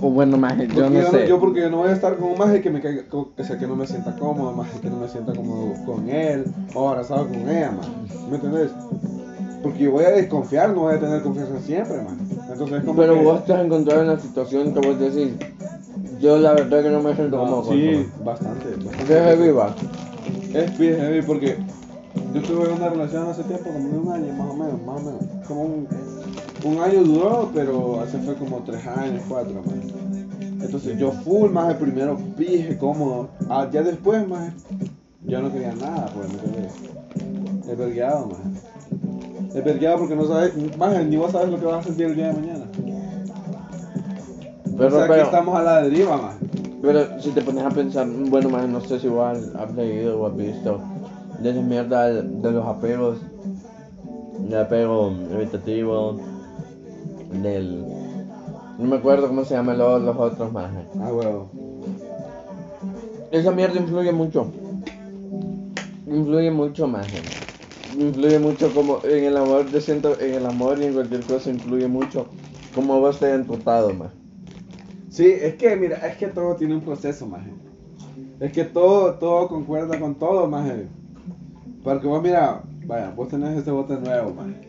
bu- 0.00 0.12
bueno, 0.12 0.36
más 0.38 0.56
yo 0.58 0.66
Porque 0.84 0.98
no 1.02 1.10
sé. 1.10 1.28
yo 1.28 1.40
porque 1.40 1.60
yo 1.60 1.70
no 1.70 1.78
voy 1.78 1.88
a 1.88 1.92
estar 1.92 2.16
con 2.16 2.30
un 2.30 2.38
maje 2.38 2.60
que 2.62 2.70
me 2.70 2.80
caiga, 2.80 3.02
o 3.12 3.28
sea, 3.42 3.58
que 3.58 3.66
no 3.66 3.74
me 3.76 3.86
sienta 3.86 4.14
cómodo, 4.16 4.52
maje, 4.52 4.80
que 4.80 4.88
no 4.88 4.96
me 4.96 5.08
sienta 5.08 5.32
cómodo 5.34 5.74
con 5.84 6.08
él 6.08 6.44
o 6.74 6.88
abrazado 6.88 7.26
con 7.26 7.48
ella, 7.48 7.72
man. 7.72 8.06
¿Me 8.30 8.36
entendés? 8.36 8.70
Porque 9.62 9.80
yo 9.84 9.90
voy 9.92 10.04
a 10.04 10.10
desconfiar, 10.10 10.70
no 10.70 10.82
voy 10.82 10.94
a 10.94 11.00
tener 11.00 11.20
confianza 11.22 11.58
siempre, 11.60 11.96
man. 12.02 12.16
Entonces 12.50 12.78
es 12.78 12.84
como 12.84 12.96
Pero 13.00 13.14
que- 13.14 13.22
vos 13.22 13.44
te 13.44 13.52
has 13.52 13.64
encontrado 13.64 14.00
en 14.02 14.06
la 14.08 14.18
situación 14.18 14.72
que 14.74 14.80
vos 14.80 14.98
decís, 14.98 15.32
yo 16.20 16.38
la 16.38 16.52
verdad 16.54 16.82
que 16.82 16.90
no 16.90 17.00
me 17.02 17.14
siento 17.14 17.36
No, 17.36 17.42
cómodo 17.62 17.72
sí, 17.72 18.06
bastante. 18.24 18.68
bastante. 18.76 19.04
¿Qué 19.06 19.32
es 19.32 19.40
viva? 19.40 19.74
Es 20.52 20.78
bien 20.78 20.96
heavy 20.96 21.22
porque 21.22 21.56
yo 22.34 22.42
tuve 22.42 22.68
una 22.72 22.88
relación 22.88 23.28
hace 23.28 23.44
tiempo, 23.44 23.70
como 23.70 23.88
de 23.88 23.98
un 23.98 24.12
año, 24.12 24.32
más 24.34 24.50
o 24.50 24.54
menos, 24.54 24.82
más 24.84 25.00
o 25.00 25.04
menos. 25.04 25.20
Como 25.46 25.62
un, 25.62 25.88
un 26.64 26.80
año 26.80 27.02
duró, 27.04 27.50
pero 27.54 28.00
hace 28.00 28.18
fue 28.18 28.34
como 28.34 28.58
tres 28.58 28.84
años, 28.86 29.22
cuatro, 29.28 29.54
man. 29.64 29.80
Entonces 30.60 30.98
yo 30.98 31.12
full, 31.12 31.50
más 31.50 31.70
el 31.70 31.76
primero 31.76 32.16
pije 32.36 32.76
cómodo. 32.76 33.28
Ah, 33.48 33.68
ya 33.72 33.82
después, 33.82 34.26
más 34.28 34.52
yo 35.24 35.40
no 35.40 35.52
quería 35.52 35.72
nada, 35.74 36.10
pues, 36.14 36.28
¿me 36.28 36.34
entiendes? 36.40 36.72
He 37.70 37.74
vergueado, 37.74 38.26
más. 38.26 38.59
He 39.54 39.60
vergueado 39.60 39.98
porque 39.98 40.14
no 40.14 40.26
sabes, 40.26 40.52
más 40.76 41.04
ni 41.04 41.16
vos 41.16 41.32
sabes 41.32 41.50
lo 41.50 41.58
que 41.58 41.66
vas 41.66 41.80
a 41.80 41.88
sentir 41.88 42.06
el 42.06 42.16
día 42.16 42.28
de 42.28 42.32
mañana. 42.34 42.64
Pero, 44.76 44.96
o 44.96 45.06
sea, 45.06 45.08
que 45.08 45.20
estamos 45.20 45.58
a 45.58 45.62
la 45.62 45.82
deriva, 45.82 46.16
más. 46.16 46.36
pero 46.80 47.20
si 47.20 47.30
te 47.30 47.42
pones 47.42 47.64
a 47.64 47.70
pensar, 47.70 48.06
bueno, 48.08 48.48
más 48.48 48.68
no 48.68 48.80
sé 48.80 48.98
si 48.98 49.08
igual 49.08 49.52
has 49.58 49.74
leído 49.74 50.20
o 50.20 50.26
has 50.26 50.36
visto 50.36 50.80
de 51.40 51.50
esa 51.50 51.60
mierda 51.60 52.06
de, 52.06 52.52
los 52.52 52.66
apegos, 52.66 53.18
del 54.38 54.58
apego 54.58 55.12
evitativo, 55.32 56.18
del... 57.42 57.84
No 58.78 58.86
me 58.86 58.96
acuerdo 58.96 59.28
cómo 59.28 59.44
se 59.44 59.54
llaman 59.54 59.76
los, 59.76 60.00
los 60.02 60.16
otros 60.16 60.52
más. 60.52 60.70
Ah, 61.00 61.12
huevo. 61.12 61.50
Esa 63.30 63.52
mierda 63.52 63.78
influye 63.78 64.12
mucho. 64.12 64.50
Influye 66.06 66.50
mucho 66.50 66.86
más. 66.86 67.06
Influye 67.98 68.38
mucho 68.38 68.72
como 68.72 69.00
en 69.04 69.24
el 69.24 69.36
amor, 69.36 69.70
yo 69.70 69.80
siento 69.80 70.18
en 70.20 70.34
el 70.34 70.46
amor 70.46 70.80
y 70.80 70.86
en 70.86 70.92
cualquier 70.94 71.24
cosa 71.24 71.50
influye 71.50 71.88
mucho 71.88 72.28
como 72.72 73.00
vos 73.00 73.18
te 73.18 73.26
hayan 73.26 73.46
tratado 73.46 73.92
más. 73.94 74.12
Sí, 75.08 75.26
es 75.30 75.56
que, 75.56 75.76
mira, 75.76 75.96
es 76.06 76.16
que 76.16 76.28
todo 76.28 76.56
tiene 76.56 76.74
un 76.74 76.82
proceso, 76.82 77.26
maje. 77.26 77.52
Es 78.40 78.52
que 78.52 78.64
todo, 78.64 79.14
todo 79.14 79.48
concuerda 79.48 79.98
con 80.00 80.14
todo, 80.18 80.48
maje. 80.48 80.88
Porque 81.82 82.06
vos, 82.06 82.22
mira, 82.22 82.62
vaya, 82.86 83.10
vos 83.10 83.28
tenés 83.28 83.58
este 83.58 83.70
bote 83.70 83.98
nuevo, 83.98 84.32
maje. 84.34 84.60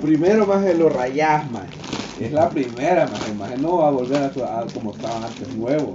Primero, 0.00 0.46
maje, 0.46 0.74
lo 0.74 0.88
rayás, 0.88 1.50
maje. 1.50 1.78
Es 2.16 2.32
la 2.32 2.50
primera, 2.52 3.08
maje. 3.08 3.32
Maje 3.34 3.58
no 3.58 3.78
va 3.78 3.88
a 3.88 3.90
volver 3.92 4.22
a, 4.22 4.32
su- 4.32 4.44
a 4.44 4.70
como 4.72 4.92
estaba 4.92 5.24
antes, 5.24 5.48
nuevo. 5.48 5.94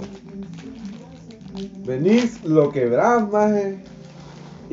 Venís, 1.86 2.42
lo 2.44 2.70
quebrás, 2.72 3.28
maje. 3.30 3.78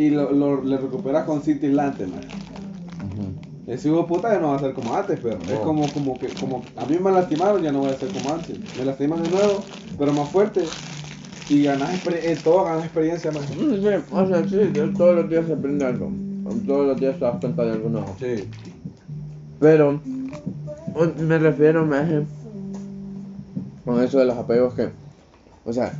Y 0.01 0.09
lo, 0.09 0.31
lo- 0.31 0.63
le 0.63 0.77
recuperas 0.77 1.25
con 1.25 1.41
cintilante, 1.43 2.07
maje. 2.07 2.25
Ese 3.67 3.87
hijo 3.87 3.97
de 3.99 4.03
puta 4.05 4.33
ya 4.33 4.39
no 4.39 4.47
va 4.49 4.55
a 4.55 4.59
ser 4.59 4.73
como 4.73 4.95
antes, 4.95 5.19
pero 5.21 5.35
es 5.35 5.59
No. 5.59 5.61
como, 5.61 5.93
como 5.93 6.17
que, 6.19 6.33
como 6.33 6.63
a 6.75 6.85
mí 6.87 6.97
me 6.99 7.11
lastimaron, 7.11 7.61
ya 7.61 7.71
no 7.71 7.81
voy 7.81 7.91
a 7.91 7.95
ser 7.95 8.09
como 8.09 8.31
antes. 8.31 8.55
Me 8.75 8.83
lastiman 8.83 9.21
de 9.23 9.29
nuevo, 9.29 9.63
pero 9.99 10.11
más 10.11 10.31
fuerte. 10.31 10.63
Y 11.47 11.63
ganas 11.63 12.01
en 12.05 12.37
todo 12.43 12.63
ganas 12.63 12.85
experiencia 12.85 13.31
más. 13.31 13.43
Sí, 13.47 13.87
o 14.11 14.25
sea, 14.27 14.47
sí, 14.47 14.57
todos 14.97 15.15
los 15.17 15.29
días 15.29 15.45
se 15.45 15.53
aprende 15.53 15.85
algo. 15.85 16.11
Todos 16.65 16.87
los 16.87 16.99
días 16.99 17.19
te 17.19 17.25
das 17.25 17.39
cuenta 17.39 17.63
de 17.63 17.71
algo 17.73 17.89
nuevo. 17.89 18.15
Sí. 18.19 18.49
Pero 19.59 19.99
me 21.19 21.37
refiero 21.37 21.85
más 21.85 22.09
eh, 22.09 22.25
con 23.85 24.01
eso 24.01 24.17
de 24.17 24.25
los 24.25 24.37
apegos 24.37 24.73
que, 24.73 24.89
o 25.63 25.71
sea, 25.71 25.93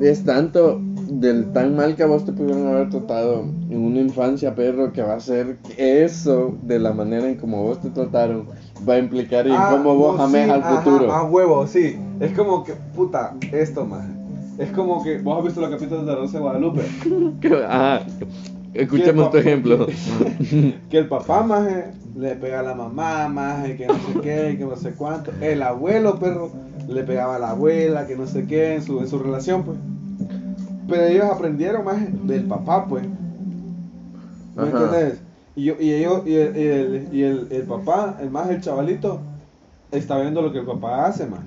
es 0.00 0.22
tanto 0.24 0.80
del 1.06 1.52
tan 1.52 1.76
mal 1.76 1.96
que 1.96 2.02
a 2.02 2.06
vos 2.06 2.24
te 2.24 2.32
pudieron 2.32 2.66
haber 2.66 2.90
tratado 2.90 3.44
en 3.70 3.84
una 3.84 4.00
infancia, 4.00 4.54
perro, 4.54 4.92
que 4.92 5.02
va 5.02 5.14
a 5.14 5.20
ser 5.20 5.58
que 5.58 6.04
eso 6.04 6.54
de 6.62 6.78
la 6.78 6.92
manera 6.92 7.28
en 7.28 7.36
como 7.36 7.62
vos 7.62 7.80
te 7.80 7.90
trataron 7.90 8.46
va 8.88 8.94
a 8.94 8.98
implicar 8.98 9.46
en 9.46 9.56
cómo 9.70 9.94
vos 9.94 10.18
no, 10.18 10.28
sí, 10.28 10.36
al 10.36 10.62
ajá, 10.62 10.82
futuro. 10.82 11.12
Ah, 11.12 11.24
huevo, 11.24 11.66
sí. 11.66 11.96
Es 12.20 12.32
como 12.32 12.64
que, 12.64 12.74
puta, 12.94 13.34
esto 13.52 13.84
más. 13.84 14.06
Es 14.58 14.70
como 14.70 15.02
que, 15.02 15.18
vos 15.18 15.38
has 15.38 15.44
visto 15.44 15.60
los 15.60 15.70
capítulos 15.70 16.06
de 16.06 16.14
Rosa 16.14 16.38
de 16.38 16.42
Guadalupe. 16.42 16.82
Ajá. 17.66 18.02
Escuchemos 18.74 19.30
tu 19.30 19.32
¿Qué, 19.32 19.40
ejemplo. 19.40 19.86
que 20.90 20.98
el 20.98 21.08
papá 21.08 21.42
más 21.42 21.66
le 22.16 22.34
pega 22.36 22.60
a 22.60 22.62
la 22.62 22.74
mamá 22.74 23.28
más 23.28 23.64
que 23.70 23.86
no 23.86 23.94
sé 23.94 24.20
qué, 24.22 24.56
que 24.58 24.64
no 24.64 24.76
sé 24.76 24.92
cuánto. 24.92 25.30
El 25.40 25.62
abuelo, 25.62 26.18
perro, 26.18 26.50
le 26.86 27.02
pegaba 27.04 27.36
a 27.36 27.38
la 27.38 27.50
abuela, 27.50 28.06
que 28.06 28.16
no 28.16 28.26
sé 28.26 28.46
qué, 28.46 28.74
en 28.74 28.82
su, 28.82 29.00
en 29.00 29.08
su 29.08 29.18
relación, 29.18 29.62
pues. 29.64 29.78
Pero 30.88 31.02
ellos 31.04 31.24
aprendieron 31.24 31.84
más 31.84 31.96
del 32.26 32.44
papá, 32.44 32.86
pues. 32.86 33.04
¿Me 34.56 34.62
Ajá. 34.62 34.70
entiendes? 34.70 35.20
Y, 35.54 35.64
yo, 35.64 35.74
y 35.80 35.92
ellos, 35.92 36.22
y, 36.26 36.34
el, 36.34 36.56
y, 36.56 36.66
el, 36.66 37.08
y 37.12 37.22
el, 37.22 37.48
el 37.50 37.62
papá, 37.62 38.18
el 38.20 38.30
más 38.30 38.48
el 38.50 38.60
chavalito, 38.60 39.20
está 39.90 40.18
viendo 40.20 40.42
lo 40.42 40.52
que 40.52 40.58
el 40.60 40.66
papá 40.66 41.06
hace, 41.06 41.26
más. 41.26 41.40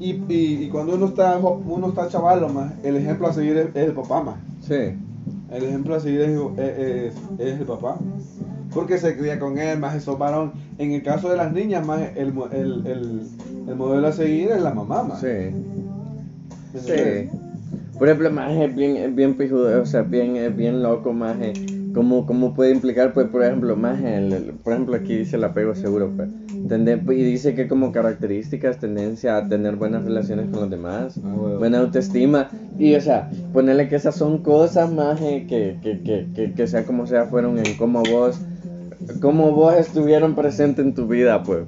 Y, 0.00 0.12
y, 0.28 0.64
y 0.64 0.68
cuando 0.70 0.94
uno 0.94 1.06
está, 1.06 1.38
uno 1.38 1.88
está 1.88 2.08
chavalo, 2.08 2.48
más, 2.48 2.72
el 2.82 2.96
ejemplo 2.96 3.28
a 3.28 3.32
seguir 3.32 3.56
es, 3.56 3.66
es 3.74 3.88
el 3.88 3.92
papá, 3.92 4.22
más. 4.22 4.36
Sí. 4.62 4.96
El 5.50 5.64
ejemplo 5.64 5.94
a 5.94 6.00
seguir 6.00 6.20
es, 6.22 6.40
es, 6.58 6.78
es- 6.78 7.14
es 7.38 7.60
el 7.60 7.66
papá. 7.66 7.96
Porque 8.74 8.98
se 8.98 9.16
cría 9.16 9.38
con 9.38 9.56
él, 9.58 9.78
más 9.78 9.94
eso 9.94 10.16
varón. 10.18 10.52
En 10.78 10.90
el 10.92 11.02
caso 11.04 11.28
de 11.28 11.36
las 11.36 11.52
niñas, 11.52 11.86
más 11.86 12.00
el, 12.16 12.32
mo- 12.32 12.48
el, 12.50 12.84
el, 12.86 13.22
el 13.68 13.76
modelo 13.76 14.08
a 14.08 14.12
seguir 14.12 14.50
es 14.50 14.60
la 14.62 14.74
mamá, 14.74 15.04
más. 15.04 15.20
Sí. 15.20 15.26
¿Me 15.26 16.80
Sí. 16.80 17.28
Por 17.98 18.08
ejemplo, 18.08 18.30
más 18.30 18.52
es 18.56 18.74
bien, 18.74 18.96
es 18.96 19.14
bien 19.14 19.34
pijudo, 19.36 19.80
o 19.80 19.86
sea, 19.86 20.02
bien, 20.02 20.36
es 20.36 20.54
bien 20.56 20.82
loco, 20.82 21.12
más 21.12 21.36
cómo, 21.94 22.26
cómo 22.26 22.54
puede 22.54 22.72
implicar, 22.72 23.12
pues, 23.12 23.28
por 23.28 23.42
ejemplo, 23.44 23.76
más 23.76 24.02
el, 24.02 24.32
el- 24.32 24.52
por 24.54 24.72
ejemplo, 24.72 24.96
aquí 24.96 25.16
dice 25.16 25.36
el 25.36 25.44
apego 25.44 25.74
seguro, 25.74 26.12
pues, 26.16 26.28
tende- 26.68 27.00
y 27.14 27.22
dice 27.22 27.54
que 27.54 27.68
como 27.68 27.92
características, 27.92 28.78
tendencia 28.78 29.36
a 29.36 29.48
tener 29.48 29.76
buenas 29.76 30.04
relaciones 30.04 30.48
con 30.50 30.60
los 30.60 30.70
demás, 30.70 31.18
Ah, 31.22 31.28
huevo. 31.34 31.58
buena 31.58 31.78
autoestima, 31.78 32.50
y, 32.78 32.94
o 32.96 33.00
sea, 33.00 33.30
ponerle 33.52 33.88
que 33.88 33.96
esas 33.96 34.16
son 34.16 34.42
cosas, 34.42 34.90
más 34.92 35.20
que, 35.20 35.46
que, 35.48 36.02
que, 36.04 36.26
que, 36.34 36.52
que 36.54 36.66
sea 36.66 36.84
como 36.84 37.06
sea, 37.06 37.26
fueron 37.26 37.58
en 37.58 37.74
cómo 37.74 38.02
vos, 38.02 38.40
cómo 39.20 39.52
vos 39.52 39.74
estuvieron 39.74 40.34
presentes 40.34 40.84
en 40.84 40.94
tu 40.94 41.06
vida, 41.06 41.42
pues. 41.44 41.64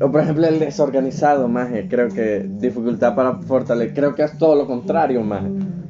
O 0.00 0.10
por 0.12 0.20
ejemplo 0.20 0.46
el 0.46 0.58
desorganizado, 0.60 1.48
más 1.48 1.70
creo 1.88 2.08
que 2.08 2.46
dificultad 2.60 3.14
para 3.16 3.34
fortalecer, 3.34 3.94
creo 3.94 4.14
que 4.14 4.22
es 4.22 4.38
todo 4.38 4.54
lo 4.54 4.66
contrario, 4.66 5.22
más 5.22 5.42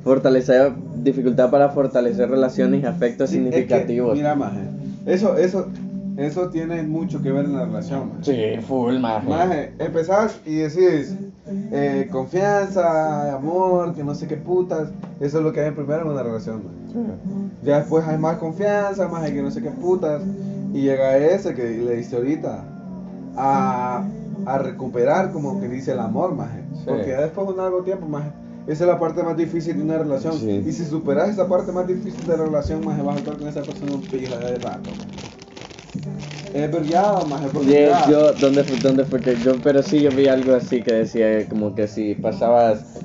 fortalecer, 0.02 0.72
dificultad 1.02 1.50
para 1.50 1.68
fortalecer 1.70 2.30
relaciones 2.30 2.82
y 2.82 2.86
afectos 2.86 3.28
Sí, 3.30 3.36
es 3.36 3.42
que, 3.44 3.50
significativos. 3.50 4.16
mira, 4.16 4.34
maje, 4.34 4.60
eso, 5.04 5.36
eso, 5.36 5.66
eso 6.16 6.48
tiene 6.48 6.82
mucho 6.84 7.20
que 7.22 7.30
ver 7.30 7.44
en 7.44 7.54
la 7.56 7.66
relación, 7.66 8.08
maje. 8.16 8.22
Sí, 8.56 8.62
full, 8.66 8.98
más 8.98 9.22
Maje, 9.24 9.72
empezás 9.78 10.40
y 10.46 10.54
decís 10.56 11.14
eh, 11.72 12.08
confianza, 12.10 13.34
amor, 13.34 13.94
que 13.94 14.02
no 14.04 14.14
sé 14.14 14.26
qué 14.26 14.36
putas. 14.36 14.88
Eso 15.20 15.38
es 15.38 15.44
lo 15.44 15.52
que 15.52 15.60
hay 15.60 15.70
primero 15.72 16.02
en 16.02 16.08
una 16.08 16.22
relación, 16.22 16.62
maje. 16.64 17.08
Ya 17.62 17.80
después 17.80 18.06
hay 18.06 18.16
más 18.16 18.36
confianza, 18.38 19.06
más 19.08 19.28
que 19.30 19.42
no 19.42 19.50
sé 19.50 19.60
qué 19.62 19.70
putas. 19.70 20.22
Y 20.72 20.82
llega 20.82 21.16
ese 21.18 21.54
que 21.54 21.62
le 21.76 21.96
diste 21.96 22.16
ahorita 22.16 22.64
a, 23.38 24.04
a 24.46 24.58
recuperar, 24.58 25.32
como 25.32 25.60
que 25.60 25.68
dice 25.68 25.92
el 25.92 26.00
amor, 26.00 26.34
maje. 26.34 26.62
Sí. 26.74 26.82
Porque 26.86 27.08
ya 27.08 27.20
después 27.22 27.46
de 27.46 27.52
un 27.54 27.58
largo 27.58 27.82
tiempo, 27.82 28.06
maje, 28.06 28.30
esa 28.66 28.84
es 28.84 28.90
la 28.90 28.98
parte 28.98 29.22
más 29.22 29.36
difícil 29.36 29.76
de 29.76 29.82
una 29.82 29.98
relación. 29.98 30.34
Sí. 30.34 30.62
Y 30.66 30.72
si 30.72 30.84
superas 30.84 31.28
esa 31.30 31.48
parte 31.48 31.72
más 31.72 31.86
difícil 31.86 32.26
de 32.26 32.36
la 32.36 32.44
relación, 32.44 32.84
maje, 32.84 33.02
vas 33.02 33.16
a 33.16 33.18
estar 33.20 33.36
con 33.36 33.46
esa 33.48 33.62
persona 33.62 33.92
un 33.92 34.02
pila 34.02 34.36
de 34.38 34.58
rato. 34.58 34.90
Es 36.54 36.70
porque 36.70 36.88
Y 37.70 37.74
es- 37.74 37.86
mira, 37.88 38.10
yo, 38.10 38.32
¿dónde 38.34 38.64
fue, 38.64 38.76
¿dónde 38.78 39.04
fue 39.04 39.20
que 39.20 39.36
yo? 39.36 39.56
Pero 39.62 39.82
sí, 39.82 40.00
yo 40.00 40.10
vi 40.10 40.28
algo 40.28 40.54
así 40.54 40.82
que 40.82 40.92
decía 40.92 41.46
como 41.48 41.74
que 41.74 41.86
si 41.86 42.14
pasabas 42.14 43.00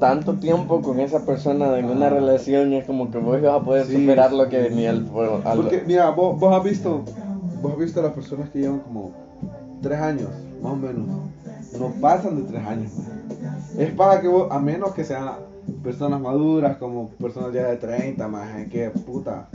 tanto 0.00 0.34
tiempo 0.34 0.80
con 0.80 0.98
esa 0.98 1.24
persona 1.26 1.78
en 1.78 1.84
una 1.84 2.06
Ah. 2.06 2.10
relación, 2.10 2.72
es 2.72 2.86
como 2.86 3.10
que 3.10 3.18
vos 3.18 3.38
ibas 3.38 3.60
a 3.60 3.64
poder 3.64 3.84
Sí. 3.86 3.92
superar 3.96 4.32
lo 4.32 4.48
que 4.48 4.58
venía 4.62 4.90
al 4.90 5.06
al- 5.44 5.56
Porque, 5.58 5.82
mira, 5.86 6.08
vos, 6.10 6.38
vos 6.40 6.56
has 6.56 6.64
visto, 6.64 7.02
vos 7.60 7.72
has 7.72 7.78
visto 7.78 8.00
a 8.00 8.04
las 8.04 8.12
personas 8.12 8.48
que 8.48 8.60
llevan 8.60 8.80
como 8.80 9.10
tres 9.80 9.98
años, 9.98 10.28
más 10.62 10.72
o 10.72 10.76
menos, 10.76 11.06
no 11.78 11.88
pasan 12.00 12.36
de 12.36 12.42
tres 12.42 12.66
años. 12.66 12.92
man. 12.98 13.20
Es 13.78 13.90
para 13.92 14.20
que 14.20 14.28
vos, 14.28 14.48
a 14.50 14.58
menos 14.58 14.92
que 14.92 15.04
sean 15.04 15.28
personas 15.82 16.20
maduras, 16.20 16.76
como 16.76 17.10
personas 17.10 17.52
ya 17.52 17.68
de 17.68 17.76
30, 17.76 18.28
más, 18.28 18.66
que 18.68 18.90
puta, 18.90 19.48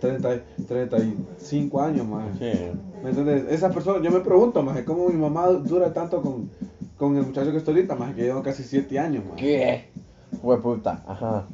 30, 0.00 0.40
35 0.66 1.80
años, 1.80 2.06
más. 2.06 2.38
Sí. 2.38 2.52
¿Me 3.02 3.10
entiendes? 3.10 3.44
Esas 3.50 3.72
personas, 3.74 4.02
yo 4.02 4.10
me 4.10 4.20
pregunto, 4.20 4.62
más, 4.62 4.80
¿cómo 4.82 5.08
mi 5.08 5.16
mamá 5.16 5.48
dura 5.48 5.92
tanto 5.92 6.22
con, 6.22 6.50
con 6.96 7.16
el 7.16 7.26
muchacho 7.26 7.50
que 7.50 7.58
estoy 7.58 7.74
ahorita, 7.74 7.94
más, 7.94 8.14
que 8.14 8.22
llevan 8.22 8.42
casi 8.42 8.62
7 8.62 8.98
años, 8.98 9.24
más? 9.26 9.36
¿Qué? 9.36 9.90
Fue 10.40 10.60
puta, 10.60 11.02
ajá. 11.06 11.46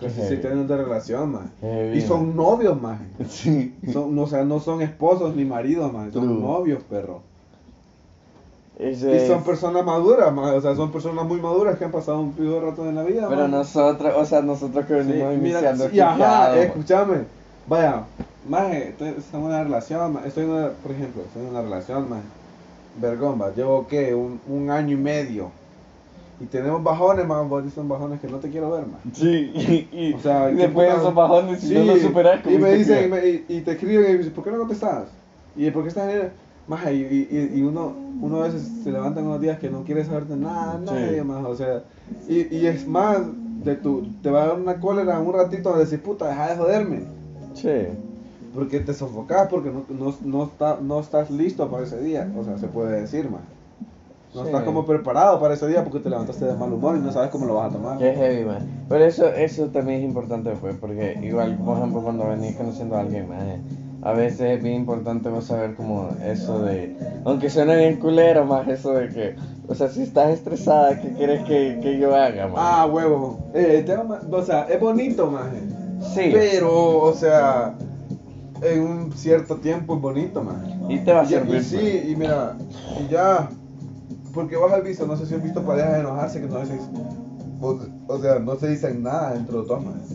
Casi 0.00 0.20
Qué 0.20 0.26
7 0.28 0.48
años 0.48 0.68
de 0.68 0.76
relación, 0.76 1.32
más. 1.32 1.46
Y 1.94 2.00
son 2.02 2.36
novios, 2.36 2.80
más. 2.80 3.00
Sí. 3.28 3.74
Son, 3.92 4.16
o 4.18 4.26
sea, 4.26 4.44
no 4.44 4.60
son 4.60 4.82
esposos 4.82 5.34
ni 5.34 5.44
maridos, 5.44 5.92
man, 5.92 6.12
son 6.12 6.40
novios, 6.40 6.82
perro. 6.84 7.22
Y 8.80 9.18
son 9.20 9.42
personas 9.42 9.84
maduras, 9.84 10.32
o 10.36 10.60
sea, 10.60 10.74
son 10.76 10.92
personas 10.92 11.26
muy 11.26 11.40
maduras 11.40 11.76
que 11.78 11.84
han 11.84 11.90
pasado 11.92 12.20
un 12.20 12.32
pido 12.34 12.60
rato 12.60 12.88
en 12.88 12.94
la 12.94 13.02
vida. 13.02 13.28
Pero 13.28 13.48
nosotros, 13.48 14.12
o 14.16 14.24
sea, 14.24 14.42
nosotros 14.42 14.86
que 14.86 14.94
Sí, 14.94 14.98
venimos 15.06 15.34
mira, 15.36 15.60
iniciando 15.60 15.88
sí, 15.90 16.00
ajá, 16.00 16.52
piqueado, 16.52 16.62
escúchame, 16.62 17.24
vaya, 17.66 18.04
maje, 18.44 18.88
estoy, 18.90 19.08
en 19.32 19.40
una 19.40 19.64
relación, 19.64 20.12
ma, 20.12 20.20
estoy 20.26 20.44
en 20.44 20.50
una, 20.50 20.68
por 20.70 20.92
ejemplo, 20.92 21.22
estoy 21.22 21.42
en 21.42 21.48
una 21.48 21.62
relación, 21.62 22.08
maje, 22.08 22.22
vergomba, 22.94 23.52
llevo, 23.54 23.86
¿qué? 23.86 24.14
Un, 24.14 24.40
un 24.46 24.70
año 24.70 24.94
y 24.96 25.00
medio, 25.00 25.50
y 26.40 26.46
tenemos 26.46 26.82
bajones, 26.82 27.26
man, 27.26 27.48
vos 27.48 27.64
son 27.72 27.88
bajones 27.88 28.20
que 28.20 28.28
no 28.28 28.38
te 28.38 28.50
quiero 28.50 28.70
ver, 28.70 28.86
man. 28.86 29.00
Sí, 29.14 29.50
y, 29.54 29.88
y, 29.92 30.12
O 30.14 30.20
sea, 30.20 30.50
y 30.50 30.56
¿qué 30.56 30.62
después 30.62 30.88
de 30.88 30.96
esos 30.96 31.14
bajones, 31.14 31.60
si 31.60 31.68
Sí, 31.68 31.74
no 31.74 31.84
lo 31.84 31.96
superas, 31.96 32.40
y 32.46 32.58
me 32.58 32.72
dicen, 32.74 33.04
y, 33.04 33.08
me- 33.08 33.26
y- 33.28 33.44
y 33.48 33.60
te 33.62 33.72
escriben 33.72 34.04
y 34.06 34.12
me 34.12 34.18
dicen, 34.18 34.32
¿por 34.32 34.44
qué 34.44 34.50
no 34.50 34.58
contestas? 34.58 35.08
¿Y 35.56 35.70
por 35.70 35.82
qué 35.82 35.88
estás 35.88 36.12
en 36.12 36.32
Maje, 36.68 36.94
y, 36.94 37.00
y, 37.30 37.58
y 37.58 37.62
uno, 37.62 37.92
uno 38.20 38.40
a 38.42 38.44
veces 38.44 38.62
se 38.84 38.92
levanta 38.92 39.20
en 39.20 39.26
unos 39.26 39.40
días 39.40 39.58
que 39.58 39.70
no 39.70 39.84
quiere 39.84 40.04
saber 40.04 40.26
de 40.26 40.36
nada, 40.36 40.78
Sí. 40.84 40.84
nadie 40.94 41.24
más, 41.24 41.44
o 41.44 41.54
sea, 41.54 41.82
y, 42.28 42.54
y 42.54 42.66
es 42.66 42.86
más, 42.86 43.18
de 43.64 43.74
tu, 43.74 44.06
te 44.22 44.30
va 44.30 44.44
a 44.44 44.46
dar 44.48 44.60
una 44.60 44.78
cólera 44.78 45.18
un 45.18 45.32
ratito 45.32 45.72
de 45.72 45.80
decir, 45.80 46.00
puta, 46.02 46.28
deja 46.28 46.50
de 46.50 46.56
joderme, 46.56 47.00
Sí. 47.54 47.70
porque 48.54 48.80
te 48.80 48.92
sofocas, 48.92 49.48
porque 49.48 49.70
no, 49.70 49.84
no, 49.88 50.14
no, 50.24 50.44
está, 50.44 50.78
no 50.82 51.00
estás 51.00 51.30
listo 51.30 51.68
para 51.70 51.84
ese 51.84 52.00
día, 52.00 52.30
o 52.38 52.44
sea, 52.44 52.58
se 52.58 52.68
puede 52.68 53.00
decir, 53.00 53.30
más. 53.30 53.42
No 54.34 54.42
Sí. 54.42 54.48
estás 54.48 54.62
como 54.64 54.84
preparado 54.84 55.40
para 55.40 55.54
ese 55.54 55.66
día 55.66 55.82
porque 55.82 56.00
te 56.00 56.10
levantaste 56.10 56.44
de 56.44 56.54
mal 56.54 56.70
humor 56.70 56.96
y 56.96 57.00
no 57.00 57.10
sabes 57.10 57.30
cómo 57.30 57.46
lo 57.46 57.54
vas 57.54 57.70
a 57.70 57.76
tomar. 57.78 57.96
Qué 57.96 58.12
heavy, 58.12 58.44
man. 58.44 58.84
Pero 58.86 59.04
eso, 59.06 59.26
eso 59.28 59.68
también 59.68 60.00
es 60.00 60.04
importante, 60.04 60.50
pues, 60.60 60.76
porque 60.78 61.18
igual, 61.22 61.56
por 61.64 61.78
ejemplo, 61.78 62.02
cuando 62.02 62.28
venís 62.28 62.54
conociendo 62.54 62.96
a 62.96 63.00
alguien, 63.00 63.26
man, 63.26 63.62
a 64.08 64.12
veces 64.14 64.40
es 64.40 64.62
bien 64.62 64.76
importante 64.76 65.28
saber 65.42 65.74
como 65.74 66.08
eso 66.24 66.60
de, 66.62 66.96
aunque 67.26 67.50
suene 67.50 67.76
bien 67.76 67.96
culero, 68.00 68.46
más 68.46 68.66
eso 68.66 68.92
de 68.94 69.08
que, 69.10 69.36
o 69.68 69.74
sea, 69.74 69.88
si 69.88 70.02
estás 70.02 70.30
estresada, 70.30 70.98
¿qué 70.98 71.12
quieres 71.12 71.44
que, 71.44 71.78
que 71.82 71.98
yo 71.98 72.16
haga, 72.16 72.46
man? 72.46 72.56
Ah, 72.56 72.86
huevo. 72.90 73.38
Eh, 73.52 73.82
tema, 73.84 74.20
o 74.30 74.42
sea, 74.42 74.62
es 74.62 74.80
bonito, 74.80 75.30
maje. 75.30 75.58
sí. 76.14 76.30
Pero, 76.32 77.00
o 77.00 77.12
sea, 77.12 77.74
en 78.62 78.80
un 78.80 79.12
cierto 79.12 79.56
tiempo 79.56 79.96
es 79.96 80.00
bonito, 80.00 80.42
maje. 80.42 80.74
Y 80.88 81.00
te 81.00 81.12
va 81.12 81.20
a 81.20 81.24
Y, 81.24 81.28
servir. 81.28 81.56
y 81.56 81.62
sí, 81.64 82.02
y 82.08 82.16
mira, 82.16 82.56
y 82.98 83.12
ya. 83.12 83.50
Porque 84.32 84.56
vos 84.56 84.72
has 84.72 84.82
visto, 84.84 85.06
no 85.06 85.16
sé 85.16 85.26
si 85.26 85.34
has 85.34 85.42
visto 85.42 85.62
parejas 85.62 85.98
enojarse 86.00 86.40
que 86.40 86.46
no 86.46 86.64
se 86.64 86.78
o, 87.60 87.78
o 88.06 88.18
sea, 88.20 88.38
no 88.38 88.54
se 88.56 88.68
dicen 88.68 89.02
nada 89.02 89.34
dentro 89.34 89.60
de 89.62 89.68
todas 89.68 89.84
maneras. 89.84 90.08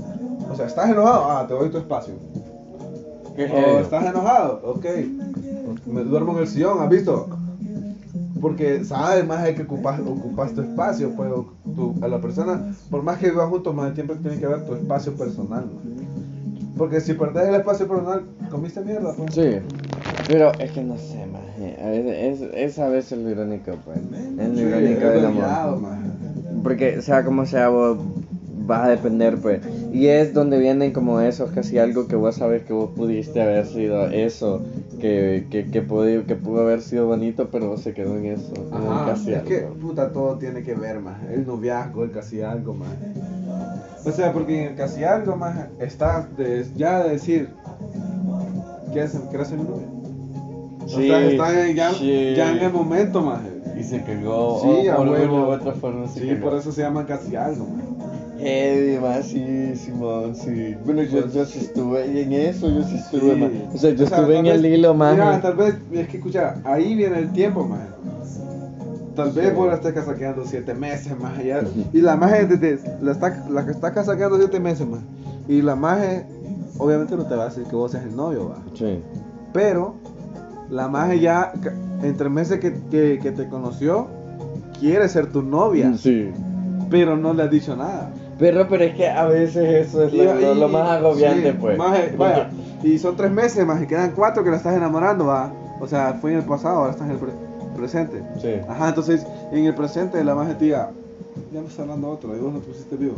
O 0.52 0.56
sea, 0.56 0.66
¿estás 0.66 0.90
enojado? 0.90 1.30
Ah, 1.30 1.46
te 1.48 1.54
doy 1.54 1.70
tu 1.70 1.78
espacio. 1.78 2.16
Qué 3.36 3.46
O 3.46 3.48
heavy. 3.48 3.82
estás 3.84 4.06
enojado, 4.06 4.62
ok. 4.64 4.86
Me 5.88 6.04
duermo 6.04 6.34
en 6.34 6.40
el 6.40 6.48
sillón, 6.48 6.82
¿has 6.82 6.90
visto? 6.90 7.28
Porque 8.42 8.84
sabes 8.84 9.26
más 9.26 9.44
de 9.44 9.56
que 9.56 9.64
ocupas, 9.64 10.00
ocupas 10.02 10.54
tu 10.54 10.62
espacio, 10.62 11.12
pues 11.16 11.32
tu- 11.76 11.96
a 12.02 12.08
la 12.08 12.20
persona, 12.20 12.74
por 12.90 13.02
más 13.02 13.18
que 13.18 13.30
vivas 13.30 13.50
juntos, 13.50 13.74
más 13.74 13.94
tiempo 13.94 14.16
tiene 14.16 14.38
que 14.38 14.46
haber 14.46 14.66
tu 14.66 14.74
espacio 14.76 15.14
personal. 15.16 15.66
¿no? 15.66 16.74
Porque 16.78 17.00
si 17.00 17.14
perdés 17.14 17.48
el 17.48 17.56
espacio 17.56 17.88
personal, 17.88 18.24
comiste 18.52 18.82
mierda, 18.82 19.14
pues. 19.16 19.34
Sí, 19.34 19.50
pero 20.28 20.52
es 20.60 20.72
que 20.72 20.84
no 20.84 20.98
sé, 20.98 21.26
más. 21.28 21.42
A 21.82 21.90
veces, 21.90 22.42
es, 22.42 22.54
es 22.54 22.80
a 22.80 22.90
veces 22.90 23.20
lo 23.20 23.30
irónico, 23.30 23.72
pues. 23.86 23.98
Es 23.98 24.50
lo 24.50 24.56
Sí, 24.56 24.62
irónico 24.62 25.06
es 25.06 25.14
del 25.14 25.26
amor. 25.26 25.80
Porque 26.64 27.02
sea 27.02 27.24
como 27.24 27.46
sea, 27.46 27.70
vos 27.70 27.98
vas 28.66 28.82
a 28.86 28.90
depender, 28.90 29.38
pues. 29.38 29.62
Y 29.94 30.08
es 30.08 30.34
donde 30.34 30.58
vienen 30.58 30.92
como 30.92 31.20
esos, 31.22 31.52
casi 31.52 31.78
algo 31.78 32.08
que 32.08 32.16
vos 32.16 32.36
sabes 32.36 32.64
que 32.64 32.74
vos 32.74 32.90
pudiste 32.96 33.42
haber 33.44 33.66
sido 33.68 34.08
eso, 34.08 34.60
que, 35.00 35.46
que, 35.52 35.70
que, 35.70 35.82
pudo, 35.84 36.26
que 36.26 36.36
pudo 36.36 36.62
haber 36.62 36.82
sido 36.82 37.06
bonito, 37.06 37.50
pero 37.52 37.78
se 37.78 37.94
quedó 37.94 38.18
en 38.18 38.26
eso. 38.26 38.54
en 38.56 38.74
Ajá, 38.74 39.06
casi 39.12 39.32
es 39.34 39.38
algo. 39.38 39.50
que 39.50 39.60
puta 39.80 40.12
todo 40.12 40.38
tiene 40.40 40.64
que 40.64 40.74
ver 40.74 41.00
más. 41.00 41.18
El 41.32 41.46
noviazgo, 41.46 42.04
el 42.06 42.12
casi 42.12 42.42
algo 42.42 42.74
más. 42.74 42.90
O 44.04 44.12
sea, 44.12 44.34
porque 44.34 44.64
en 44.64 44.70
el 44.72 44.76
casi 44.76 45.04
algo 45.04 45.36
más 45.36 45.68
está 45.80 46.28
de- 46.38 46.66
ya 46.76 47.04
de 47.04 47.12
decir, 47.12 47.50
¿quieres, 48.92 49.18
¿quieres 49.30 49.48
ser 49.48 49.60
mi 49.60 49.66
novia? 49.66 49.88
o 50.86 50.88
sea, 50.90 51.26
está 51.30 51.68
en- 51.70 51.76
ya, 51.76 51.92
sí. 51.94 52.34
ya 52.36 52.52
en 52.52 52.58
el 52.64 52.74
momento 52.74 53.22
más. 53.22 53.42
Y 53.80 53.84
se 53.84 54.02
cagó. 54.04 54.60
Sí, 54.62 54.88
a 54.88 54.96
por 54.98 55.08
huevo. 55.10 55.48
otra 55.50 55.74
forma 55.74 56.08
Sí, 56.08 56.36
por 56.42 56.54
eso 56.56 56.72
se 56.72 56.82
llama 56.82 57.06
casi 57.06 57.36
algo 57.36 57.66
más. 57.68 57.84
Heavy, 58.44 59.00
más 59.00 59.26
sí, 59.28 59.76
Simón, 59.76 60.36
sí. 60.36 60.76
Bueno, 60.86 61.04
yo, 61.04 61.22
Pues- 61.22 61.34
yo 61.34 61.46
sí 61.46 61.60
estuve 61.60 62.22
en 62.22 62.32
eso, 62.34 62.70
yo 62.70 62.84
sí 62.84 62.96
estuve, 62.96 63.36
Sí. 63.36 63.64
O 63.74 63.78
sea, 63.78 63.92
yo 63.92 64.04
O 64.06 64.08
sea, 64.08 64.18
estuve 64.20 64.38
en 64.40 64.46
el 64.48 64.66
hilo, 64.66 64.94
más. 64.94 65.14
Mira, 65.14 65.42
tal 65.42 65.56
vez, 65.56 65.76
es 65.92 66.08
que 66.08 66.18
escucha, 66.18 66.56
ahí 66.64 66.96
viene 66.96 67.20
el 67.20 67.32
tiempo, 67.32 67.66
más. 67.66 67.82
Tal 69.16 69.32
vez 69.32 69.50
Sí. 69.50 69.56
vos 69.56 69.68
la 69.68 69.76
estés 69.76 69.94
casaqueando 69.94 70.44
siete 70.46 70.74
meses 70.74 71.18
más 71.20 71.38
allá. 71.38 71.62
Y 71.94 72.02
la 72.02 72.16
maje 72.16 72.46
desde 72.48 72.80
la, 73.02 73.12
está, 73.12 73.46
la 73.50 73.64
que 73.64 73.72
está 73.72 73.94
casaqueando 73.94 74.38
siete 74.38 74.60
meses 74.60 74.88
más. 74.88 75.02
Y 75.48 75.62
la 75.62 75.76
maje, 75.76 76.26
obviamente 76.80 77.16
no 77.16 77.26
te 77.28 77.36
va 77.36 77.44
a 77.44 77.50
decir 77.50 77.64
que 77.66 77.76
vos 77.76 77.92
seas 77.92 78.06
el 78.06 78.16
novio, 78.16 78.50
va. 78.50 78.58
Sí. 78.74 79.00
Pero 79.54 79.96
la 80.72 80.88
maje 80.88 81.20
ya, 81.20 81.54
entre 82.02 82.28
meses 82.30 82.60
que, 82.60 82.74
que, 82.90 83.20
que 83.22 83.32
te 83.32 83.48
conoció, 83.48 84.08
quiere 84.80 85.08
ser 85.10 85.28
tu 85.28 85.44
novia. 85.44 85.94
Sí. 85.96 86.32
Pero 86.90 87.16
no 87.16 87.34
le 87.34 87.44
has 87.44 87.52
dicho 87.52 87.76
nada. 87.76 88.10
Pero, 88.40 88.68
pero 88.68 88.84
es 88.84 88.96
que 88.96 89.08
a 89.08 89.26
veces 89.26 89.88
eso 89.88 90.04
es 90.04 90.14
Y- 90.14 90.18
lo, 90.18 90.34
lo- 90.34 90.56
lo 90.56 90.68
y- 90.68 90.72
más 90.72 90.90
agobiante, 90.90 91.52
sí, 91.52 91.58
pues. 91.60 91.78
Porque- 91.78 92.16
vaya, 92.18 92.50
y 92.84 92.98
son 92.98 93.16
tres 93.16 93.32
meses 93.32 93.66
más 93.66 93.82
y 93.82 93.88
quedan 93.88 94.12
cuatro 94.12 94.44
que 94.44 94.50
la 94.50 94.58
estás 94.58 94.76
enamorando, 94.76 95.28
va. 95.28 95.52
O 95.80 95.88
sea, 95.88 96.16
fue 96.20 96.32
en 96.32 96.38
el 96.40 96.44
pasado, 96.46 96.78
ahora 96.80 96.92
estás 96.92 97.08
en 97.08 97.14
el 97.14 97.20
pre- 97.20 97.32
presente. 97.78 98.22
Sí. 98.42 98.54
Ajá, 98.68 98.90
entonces 98.90 99.26
en 99.52 99.66
el 99.66 99.76
presente 99.76 100.24
la 100.24 100.36
te 100.58 100.66
diga, 100.66 100.92
ya 101.54 101.62
me 101.62 101.68
está 101.68 101.84
hablando 101.84 102.10
otro, 102.10 102.36
y 102.36 102.40
vos 102.40 102.54
no 102.54 102.60
pusiste 102.60 102.96
vivo. 102.96 103.16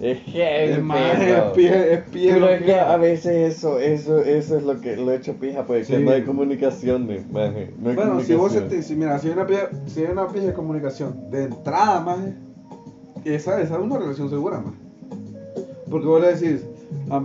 Es 0.00 0.18
heavy, 0.22 0.72
Es 0.72 0.78
perro. 0.78 1.46
es 1.46 1.52
pie, 1.54 1.92
es 1.94 2.00
pie. 2.10 2.32
Pero 2.34 2.40
lo 2.46 2.48
es 2.52 2.58
que- 2.60 2.64
que 2.66 2.74
a 2.80 2.96
veces 2.96 3.56
eso, 3.56 3.78
eso, 3.78 4.18
eso 4.18 4.56
es 4.58 4.62
lo 4.64 4.80
que 4.80 4.96
lo 4.96 5.12
he 5.12 5.16
hecho 5.16 5.34
pija, 5.34 5.64
pues, 5.64 5.86
que 5.86 5.96
Sí. 5.98 6.02
no 6.02 6.10
hay 6.10 6.22
comunicación, 6.22 7.06
maje. 7.32 7.72
No 7.78 7.90
hay 7.90 7.96
Bueno, 7.96 8.20
si 8.20 8.34
vos 8.34 8.48
comunicación. 8.52 8.70
sentís, 8.70 8.86
si, 8.86 8.96
mira, 8.96 9.18
si 9.18 9.28
hay 9.28 9.32
una 9.34 9.46
pija, 9.46 9.68
si 9.86 10.00
hay 10.00 10.10
una 10.12 10.26
pija 10.28 10.46
de 10.46 10.52
comunicación 10.52 11.30
de 11.30 11.44
entrada, 11.44 12.00
maje, 12.00 12.34
esa, 13.24 13.60
esa 13.60 13.74
es 13.76 13.80
una 13.80 13.98
relación 13.98 14.28
segura, 14.30 14.60
maje. 14.60 14.76
Porque 15.90 16.06
vos 16.06 16.20
le 16.20 16.34
decís, 16.34 16.64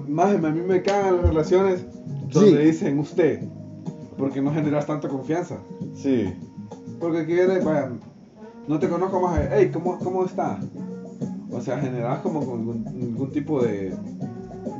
maje, 0.07 0.35
a 0.35 0.51
mí 0.51 0.61
me 0.61 0.81
cagan 0.81 1.17
las 1.17 1.29
relaciones 1.29 1.85
donde 2.31 2.51
Sí. 2.61 2.65
dicen 2.67 2.99
usted, 2.99 3.41
porque 4.17 4.41
no 4.41 4.51
generas 4.53 4.85
tanta 4.85 5.07
confianza. 5.07 5.57
Sí. 5.95 6.33
Porque 6.99 7.19
aquí 7.19 7.33
viene, 7.33 7.59
vaya, 7.59 7.91
no 8.67 8.79
te 8.79 8.87
conozco 8.89 9.19
más, 9.21 9.39
hey, 9.51 9.69
¿cómo, 9.73 9.97
cómo 9.99 10.25
está? 10.25 10.59
O 11.51 11.61
sea, 11.61 11.79
generas 11.79 12.19
como 12.19 12.41
algún, 12.41 12.85
algún 12.87 13.31
tipo 13.31 13.61
de, 13.63 13.93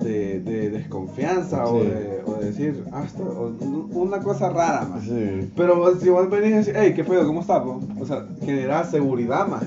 de, 0.01 0.39
de 0.41 0.69
desconfianza 0.69 1.65
o, 1.65 1.79
de, 1.83 2.21
o 2.25 2.33
de 2.35 2.45
decir, 2.45 2.83
ah, 2.91 3.03
esto, 3.05 3.23
o 3.23 3.99
una 3.99 4.19
cosa 4.19 4.49
rara 4.49 4.85
más. 4.85 5.03
Sí. 5.03 5.51
Pero 5.55 5.95
si 5.99 6.09
vos 6.09 6.29
venís 6.29 6.49
y 6.49 6.53
decís, 6.53 6.73
hey, 6.75 6.93
¿qué 6.95 7.03
pedo? 7.03 7.25
¿Cómo 7.25 7.41
estás? 7.41 7.63
po?" 7.63 7.79
O 7.99 8.05
sea, 8.05 8.27
generas 8.41 8.91
seguridad 8.91 9.47
más 9.47 9.63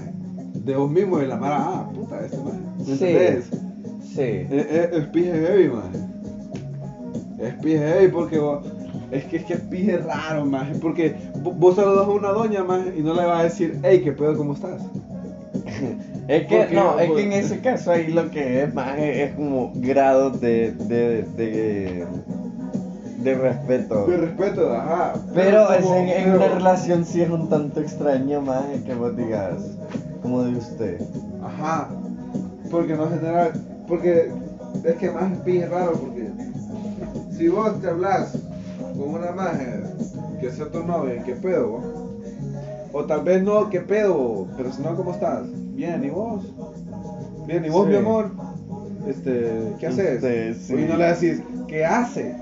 de 0.64 0.76
vos 0.76 0.90
mismo 0.90 1.20
y 1.20 1.26
la 1.26 1.36
mara, 1.36 1.56
ah, 1.60 1.88
puta, 1.94 2.24
este 2.24 2.36
más. 2.38 2.54
¿Me 2.78 2.84
Sí. 2.84 2.92
entendés? 2.92 3.50
Sí. 4.14 4.22
Es, 4.22 4.66
es, 4.66 4.92
es 4.92 5.04
pije 5.06 5.32
heavy, 5.32 5.68
man. 5.68 5.92
Es 7.38 7.54
pije 7.54 7.78
heavy 7.78 8.08
porque 8.08 8.38
vos, 8.38 8.64
es 9.10 9.24
que 9.24 9.36
es 9.38 9.44
que 9.44 9.54
es 9.54 9.60
pije 9.60 9.96
raro, 9.98 10.44
man. 10.46 10.72
Porque 10.80 11.16
vo- 11.42 11.54
vos 11.56 11.74
saludas 11.76 12.06
a 12.06 12.10
una 12.10 12.28
doña, 12.28 12.62
man, 12.62 12.92
y 12.96 13.00
no 13.02 13.14
le 13.14 13.24
vas 13.26 13.40
a 13.40 13.44
decir, 13.44 13.78
hey, 13.82 14.00
¿qué 14.04 14.12
pedo? 14.12 14.36
¿Cómo 14.36 14.52
estás? 14.54 14.82
Es 16.28 16.46
que, 16.46 16.68
no, 16.72 16.98
es 17.00 17.10
que 17.10 17.22
en 17.24 17.32
ese 17.32 17.60
caso 17.60 17.90
ahí 17.90 18.06
lo 18.12 18.30
que 18.30 18.62
es 18.62 18.72
más 18.72 18.96
es, 18.96 19.28
es 19.28 19.32
como 19.34 19.72
grado 19.74 20.30
de, 20.30 20.70
de, 20.70 21.24
de, 21.36 22.06
de 23.18 23.34
respeto. 23.34 24.06
De 24.06 24.16
respeto, 24.18 24.72
ajá. 24.72 25.14
Pero 25.34 25.72
es 25.72 25.82
como- 25.84 25.96
en, 25.96 26.08
en 26.08 26.30
una 26.32 26.46
relación 26.46 27.04
sí 27.04 27.22
es 27.22 27.28
un 27.28 27.48
tanto 27.48 27.80
extraño 27.80 28.40
más 28.40 28.62
que 28.86 28.94
vos 28.94 29.16
digas, 29.16 29.54
como 30.22 30.42
de 30.42 30.56
usted. 30.56 31.00
Ajá. 31.42 31.88
Porque 32.70 32.94
no 32.94 33.08
genera. 33.08 33.52
Porque 33.86 34.30
es 34.84 34.94
que 34.96 35.10
más 35.10 35.32
es 35.46 35.70
raro. 35.70 35.92
Porque 35.92 36.30
si 37.36 37.48
vos 37.48 37.80
te 37.80 37.88
hablas 37.88 38.32
con 38.96 39.14
una 39.14 39.32
maje 39.32 39.82
que 40.40 40.50
sea 40.50 40.70
tu 40.70 40.82
novia, 40.84 41.22
¿qué 41.24 41.34
pedo 41.34 41.68
vos? 41.68 41.84
O 42.92 43.04
tal 43.04 43.22
vez 43.24 43.42
no, 43.42 43.70
¿qué 43.70 43.80
pedo? 43.80 44.46
Pero 44.56 44.72
si 44.72 44.82
no, 44.82 44.94
¿cómo 44.94 45.12
estás? 45.12 45.46
Bien, 45.74 46.04
¿y 46.04 46.10
vos? 46.10 46.44
Bien, 47.46 47.64
¿y 47.64 47.70
vos, 47.70 47.84
Sí. 47.86 47.90
mi 47.90 47.96
amor? 47.96 48.30
Este, 49.08 49.74
¿qué 49.80 49.86
haces? 49.86 50.22
Este, 50.22 50.54
sí. 50.54 50.74
Y 50.74 50.84
no 50.86 50.96
le 50.96 51.06
decís, 51.06 51.42
¿qué 51.66 51.84
hace? 51.84 52.36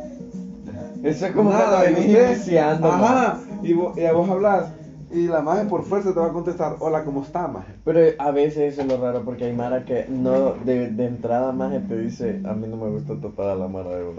Eso 1.02 1.26
es 1.26 1.32
como 1.32 1.50
Nada, 1.50 1.90
y 1.90 1.94
venís. 1.94 2.48
Ajá. 2.58 3.38
Y 3.62 3.72
vos, 3.72 3.96
y 3.96 4.04
a 4.04 4.12
vos 4.12 4.28
hablas. 4.28 4.66
Y 5.12 5.27
la 5.27 5.40
maje 5.42 5.64
por 5.64 5.83
fuerza 5.83 6.14
te 6.14 6.20
va 6.20 6.27
a 6.27 6.33
contestar, 6.33 6.77
hola, 6.79 7.03
¿cómo 7.05 7.23
está, 7.23 7.49
maje? 7.49 7.73
Pero 7.85 8.01
a 8.18 8.31
veces 8.31 8.75
eso 8.75 8.83
es 8.83 8.87
lo 8.88 8.96
raro 9.01 9.23
porque 9.25 9.44
hay 9.44 9.53
Mara 9.53 9.85
que 9.85 10.07
no, 10.09 10.53
de, 10.64 10.88
de 10.90 11.07
entrada 11.07 11.51
más 11.53 11.73
te 11.88 11.99
dice, 11.99 12.40
a 12.49 12.53
mí 12.55 12.68
no 12.68 12.77
me 12.77 12.90
gusta 12.90 13.14
topar 13.20 13.49
a 13.49 13.55
la 13.57 13.66
Mara 13.66 13.90
de 13.96 14.05
vos. 14.05 14.14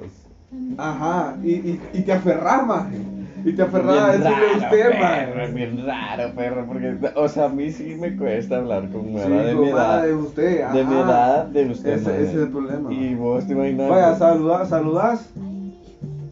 Ajá, 0.78 1.38
y, 1.44 1.52
y, 1.52 1.82
y 1.94 2.02
te 2.02 2.12
aferrás, 2.12 2.68
maje. 2.68 2.98
Y 3.46 3.54
te 3.54 3.62
aferrás 3.62 3.98
a 3.98 4.08
Bien 4.10 4.22
decirle 4.22 4.36
a 4.36 4.40
raro, 4.40 4.58
usted, 4.58 4.90
perro, 4.90 5.00
maje. 5.02 5.44
es 5.46 5.54
bien 5.54 5.86
raro, 5.86 6.36
perro, 6.36 6.66
porque, 6.68 6.98
o 7.16 7.28
sea, 7.30 7.46
a 7.46 7.50
mí 7.50 7.72
sí 7.72 7.96
me 7.98 8.18
cuesta 8.18 8.58
hablar 8.58 8.90
con 8.92 9.04
Sí, 9.06 9.12
Mara 9.14 9.44
de 9.46 9.56
mi 9.56 9.72
Mara 9.72 9.96
edad. 9.96 10.04
de 10.08 10.14
usted, 10.14 10.68
De 10.72 10.84
mi 10.84 10.94
ajá. 10.96 11.06
edad, 11.06 11.46
de 11.46 11.66
usted, 11.72 11.94
Ese, 11.94 12.04
maje. 12.10 12.22
ese 12.24 12.32
es 12.34 12.42
el 12.44 12.50
problema. 12.50 12.94
Y 12.94 13.16
vos 13.16 13.48
te 13.48 13.54
imaginas. 13.54 13.90
Vaya, 13.90 14.16
saludas, 14.18 14.68
saludas, 14.68 15.30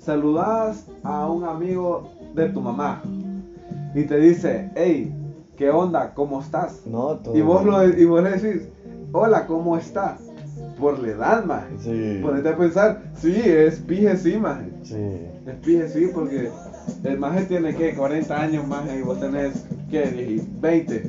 saludas 0.02 0.86
a 1.04 1.28
un 1.30 1.46
amigo 1.46 2.12
de 2.36 2.50
tu 2.50 2.60
mamá. 2.60 3.02
Y 3.94 4.04
te 4.04 4.18
dice, 4.18 4.70
hey, 4.76 5.12
¿qué 5.58 5.70
onda? 5.70 6.14
¿Cómo 6.14 6.40
estás? 6.40 6.82
No, 6.86 7.16
todo. 7.16 7.36
Y 7.36 7.42
vos, 7.42 7.64
lo, 7.64 7.84
y 7.88 8.06
vos 8.06 8.22
le 8.22 8.38
decís, 8.38 8.68
hola, 9.12 9.46
¿cómo 9.46 9.76
está? 9.76 10.16
Por 10.80 11.00
la 11.00 11.10
edad, 11.10 11.44
maje. 11.44 11.76
Sí. 11.80 12.20
Ponete 12.22 12.50
a 12.50 12.56
pensar, 12.56 12.98
sí, 13.14 13.34
es 13.36 13.80
pije 13.80 14.16
sí, 14.16 14.38
maje. 14.38 14.70
Sí. 14.84 14.96
Es 15.46 15.56
pije 15.64 15.88
sí, 15.88 16.08
porque 16.14 16.50
el 17.04 17.18
maje 17.18 17.44
tiene 17.44 17.74
que 17.74 17.94
40 17.94 18.40
años 18.40 18.66
maje 18.68 18.98
y 18.98 19.02
vos 19.02 19.20
tenés, 19.20 19.64
¿qué? 19.90 20.10
Dije, 20.10 20.42
20. 20.62 21.04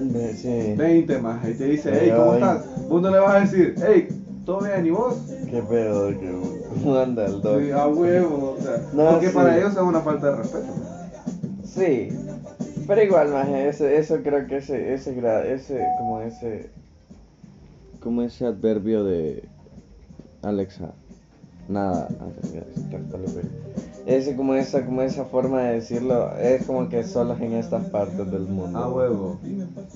Ve- 0.00 0.34
Sí. 0.34 0.74
20 0.76 1.18
maje. 1.18 1.50
Y 1.50 1.54
te 1.54 1.64
dice, 1.64 1.90
hey, 1.92 2.12
¿cómo 2.14 2.34
estás? 2.34 2.60
Vos 2.88 3.00
no 3.02 3.10
le 3.10 3.18
vas 3.18 3.34
a 3.34 3.40
decir, 3.40 3.74
hey, 3.84 4.06
¿todo 4.44 4.60
bien? 4.60 4.84
¿Y 4.86 4.90
vos? 4.90 5.16
Qué 5.50 5.62
pedo, 5.62 6.08
que 6.10 6.32
¿cómo 6.68 6.94
anda 6.96 7.24
el 7.24 7.40
dog? 7.40 7.60
Sí, 7.60 7.70
a 7.70 7.86
huevo, 7.86 8.54
o 8.58 8.62
sea, 8.62 8.76
No, 8.92 9.10
porque 9.12 9.28
sí. 9.28 9.34
para 9.34 9.56
ellos 9.56 9.72
es 9.74 9.82
una 9.82 10.00
falta 10.00 10.26
de 10.30 10.36
respeto. 10.36 10.66
Sí, 11.78 12.08
pero 12.88 13.02
igual, 13.02 13.28
maje, 13.28 13.68
eso, 13.68 13.86
eso 13.86 14.18
creo 14.22 14.46
que 14.46 14.56
ese, 14.56 14.94
ese, 14.94 15.14
ese, 15.52 15.86
como 15.98 16.20
ese, 16.20 16.70
como 18.00 18.22
ese 18.22 18.46
adverbio 18.46 19.04
de 19.04 19.44
Alexa, 20.42 20.90
nada, 21.68 22.08
ah, 22.20 22.26
ese 24.06 24.34
como 24.34 24.54
esa, 24.54 24.84
como 24.84 25.02
esa 25.02 25.24
forma 25.26 25.60
de 25.62 25.74
decirlo, 25.74 26.34
es 26.38 26.64
como 26.64 26.88
que 26.88 27.04
solo 27.04 27.36
en 27.38 27.52
estas 27.52 27.84
partes 27.90 28.30
del 28.30 28.42
mundo. 28.42 28.78
A 28.78 28.88
huevo. 28.88 29.38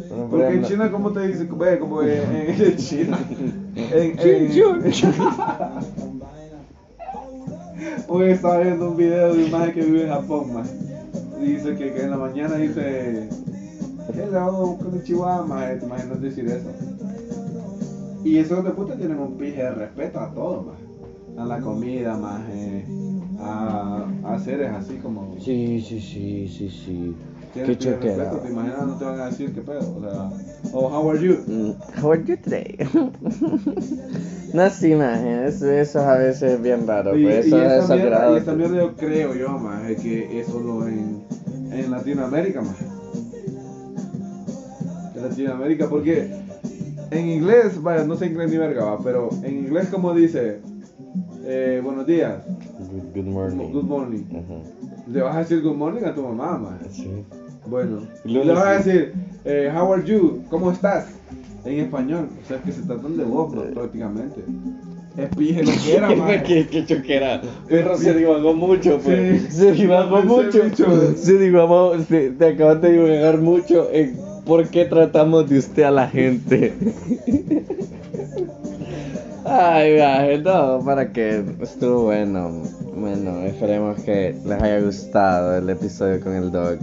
Bueno, 0.09 0.27
Porque 0.31 0.55
en 0.55 0.63
China, 0.65 0.91
¿cómo 0.93 1.13
te 1.13 1.27
dice? 1.27 1.49
Ve, 1.51 1.79
como 1.79 2.03
en, 2.03 2.11
en- 2.11 2.63
en 2.63 2.77
China. 2.77 3.19
En, 3.75 4.19
en-. 4.21 4.53
Hoy 8.09 8.31
estaba 8.31 8.59
viendo 8.59 8.91
un 8.91 8.97
video 8.97 9.35
de 9.35 9.45
un 9.45 9.51
maje 9.51 9.73
que 9.73 9.81
vive 9.81 10.03
en 10.03 10.11
Japón, 10.11 10.53
maje. 10.53 10.92
Dice 11.43 11.77
que, 11.77 11.93
que 11.93 12.03
en 12.03 12.11
la 12.11 12.17
mañana 12.17 12.55
dice, 12.57 13.29
hello, 14.15 14.79
konnichiwa, 14.81 15.45
te 15.79 15.85
imaginas 15.85 16.21
decir 16.21 16.47
eso. 16.47 16.71
Y 18.25 18.39
esos 18.39 18.65
de 18.65 18.71
puta 18.71 18.97
tienen 18.97 19.19
un 19.19 19.37
pije 19.37 19.63
de 19.63 19.73
respeto 19.73 20.21
a 20.21 20.33
todo, 20.33 20.63
maje. 20.63 20.83
A 21.37 21.45
la 21.45 21.61
comida, 21.61 22.17
maje. 22.17 22.87
A, 23.41 24.07
a 24.25 24.39
seres 24.39 24.71
así 24.71 24.95
como... 24.99 25.35
Sí, 25.41 25.81
sí, 25.81 26.01
sí, 26.01 26.47
sí, 26.47 26.71
sí. 26.71 27.17
Qué 27.55 27.65
respeto, 27.65 28.39
te 28.39 28.51
imaginas, 28.51 28.87
no 28.87 28.95
te 28.97 29.05
van 29.05 29.21
a 29.21 29.27
decir 29.27 29.53
qué 29.55 29.61
pedo, 29.61 29.97
o 29.97 30.01
sea... 30.01 30.31
Oh, 30.73 30.89
how 30.89 31.11
are 31.11 31.21
you? 31.21 31.35
Mm, 31.47 31.75
How 32.03 32.13
are 32.13 32.25
you 32.25 32.37
today? 32.39 32.79
no, 34.55 34.71
sí, 34.71 34.95
maje, 34.95 35.47
eso, 35.49 35.71
eso 35.71 36.01
a 36.01 36.17
veces 36.17 36.55
es 36.55 36.63
bien 36.63 36.87
raro, 36.87 37.17
Y, 37.19 37.25
pues 37.25 37.47
y 37.47 37.49
eso 37.49 37.63
es 37.63 37.83
esta 37.83 37.95
mierda, 37.95 38.11
sagrado. 38.17 38.35
y 38.35 38.39
esta 38.39 38.53
mierda 38.55 38.77
yo 38.79 38.97
creo 38.97 39.35
yo, 39.35 39.59
maje, 39.59 39.97
que 39.97 40.41
es 40.41 40.47
solo 40.47 40.87
en, 40.89 41.23
en 41.73 41.91
Latinoamérica, 41.91 42.63
maje. 42.63 42.87
En 45.15 45.23
Latinoamérica, 45.23 45.89
porque 45.89 46.31
en 47.11 47.29
inglés, 47.29 47.83
vaya, 47.83 48.05
no 48.05 48.17
sé 48.17 48.27
inglés 48.27 48.51
ni 48.51 48.57
verga, 48.57 48.85
va, 48.85 48.99
pero 49.03 49.29
en 49.43 49.59
inglés 49.59 49.89
como 49.91 50.15
dice, 50.15 50.61
eh, 51.45 51.81
buenos 51.85 52.07
días, 52.07 52.43
Good, 52.91 53.15
good 53.15 53.31
morning. 53.31 53.73
good 53.73 53.85
morning. 53.85 54.25
Ajá. 54.31 54.55
Le 55.09 55.21
vas 55.21 55.35
a 55.37 55.39
decir 55.41 55.61
good 55.63 55.77
morning 55.77 56.05
a 56.05 56.15
tu 56.15 56.23
mamá, 56.23 56.57
maje. 56.59 56.89
Sí. 56.91 57.25
Bueno, 57.67 58.01
Y 58.25 58.33
le 58.33 58.53
vas 58.53 58.65
a 58.67 58.73
decir, 58.73 59.15
eh, 59.45 59.73
how 59.75 59.93
are 59.93 60.05
you, 60.05 60.43
¿cómo 60.51 60.73
estás? 60.73 61.07
En 61.65 61.79
español, 61.79 62.29
o 62.45 62.49
sea, 62.49 62.59
que 62.61 62.73
se 62.73 62.83
tratan 62.83 63.17
de 63.17 63.25
vos, 63.25 63.55
¿no? 63.55 63.63
prácticamente. 63.63 64.43
Es 65.17 65.29
pije 65.37 65.63
lo 65.63 65.71
que 65.85 65.97
era, 65.97 66.11
maje. 66.17 66.43
qué, 66.43 66.67
qué 66.67 66.85
choquera. 66.87 67.41
Perro 67.69 67.97
se 67.97 68.15
divagó 68.15 68.55
mucho, 68.55 68.99
pues. 68.99 69.43
Sí. 69.43 69.53
Se 69.53 69.73
divagó 69.73 70.23
mucho. 70.23 70.65
mucho. 70.65 71.15
Se 71.17 71.39
divagó, 71.39 71.99
se, 72.01 72.31
te 72.31 72.47
acabas 72.49 72.81
de 72.83 72.93
divagar 72.93 73.39
mucho 73.39 73.89
en 73.93 74.19
por 74.45 74.67
qué 74.69 74.87
tratamos 74.87 75.49
de 75.49 75.59
usted 75.59 75.85
a 75.85 75.91
la 75.91 76.09
gente. 76.09 76.73
Ay, 79.45 79.97
gaje, 79.97 80.39
no, 80.39 80.81
para 80.85 81.13
que 81.13 81.45
estuvo 81.61 82.05
bueno. 82.05 82.63
Bueno, 83.03 83.41
esperemos 83.41 84.01
que 84.03 84.33
les 84.47 84.63
haya 84.63 84.79
gustado 84.81 85.57
el 85.57 85.69
episodio 85.69 86.21
con 86.21 86.35
el 86.35 86.53
dog. 86.53 86.79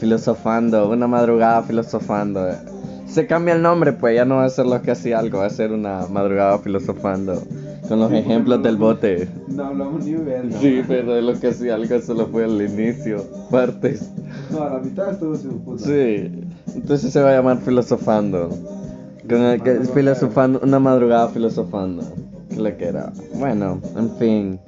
Filosofando, 0.00 0.90
una 0.90 1.06
madrugada 1.06 1.62
filosofando. 1.62 2.46
Se 3.06 3.26
cambia 3.26 3.54
el 3.54 3.62
nombre, 3.62 3.94
pues 3.94 4.14
ya 4.14 4.26
no 4.26 4.36
va 4.36 4.44
a 4.44 4.50
ser 4.50 4.66
lo 4.66 4.82
que 4.82 4.90
hacía 4.90 5.18
algo, 5.18 5.38
va 5.38 5.46
a 5.46 5.50
ser 5.50 5.72
una 5.72 6.06
madrugada 6.10 6.58
filosofando. 6.58 7.42
Con 7.88 8.00
los 8.00 8.10
Sí, 8.10 8.16
ejemplos 8.18 8.58
no 8.58 8.64
del 8.64 8.76
bote. 8.76 9.28
No 9.48 9.64
hablamos 9.64 10.04
ni 10.04 10.12
verga. 10.12 10.58
Sí, 10.60 10.76
maje. 10.80 10.84
pero 10.86 11.14
de 11.14 11.22
lo 11.22 11.40
que 11.40 11.48
hacía 11.48 11.74
algo 11.76 11.98
solo 12.02 12.26
fue 12.26 12.44
el 12.44 12.60
inicio, 12.60 13.24
partes. 13.50 14.10
No, 14.50 14.64
a 14.64 14.74
la 14.74 14.78
mitad 14.78 15.12
estuvo 15.12 15.34
sin 15.36 15.58
puta. 15.60 15.84
Sí, 15.84 16.30
entonces 16.74 17.10
se 17.10 17.22
va 17.22 17.30
a 17.30 17.36
llamar 17.36 17.56
filosofando. 17.62 18.50
Con 19.26 19.40
el 19.40 19.62
que, 19.62 19.76
Filosofando. 19.94 20.60
una 20.62 20.78
madrugada 20.78 21.28
filosofando. 21.28 22.02
Que 22.50 22.56
lo 22.56 22.76
que 22.76 22.84
era. 22.84 23.10
Bueno, 23.36 23.80
en 23.96 24.10
fin. 24.18 24.60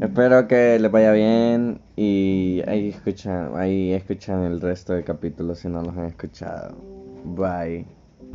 Espero 0.00 0.46
que 0.46 0.78
les 0.78 0.90
vaya 0.90 1.12
bien 1.12 1.80
y 1.96 2.62
ahí 2.68 2.90
escuchan, 2.90 3.52
ahí 3.56 3.92
escuchan 3.94 4.42
el 4.44 4.60
resto 4.60 4.92
del 4.92 5.04
capítulo 5.04 5.54
si 5.54 5.68
no 5.68 5.80
los 5.82 5.96
han 5.96 6.04
escuchado. 6.04 6.76
Bye. 7.24 7.95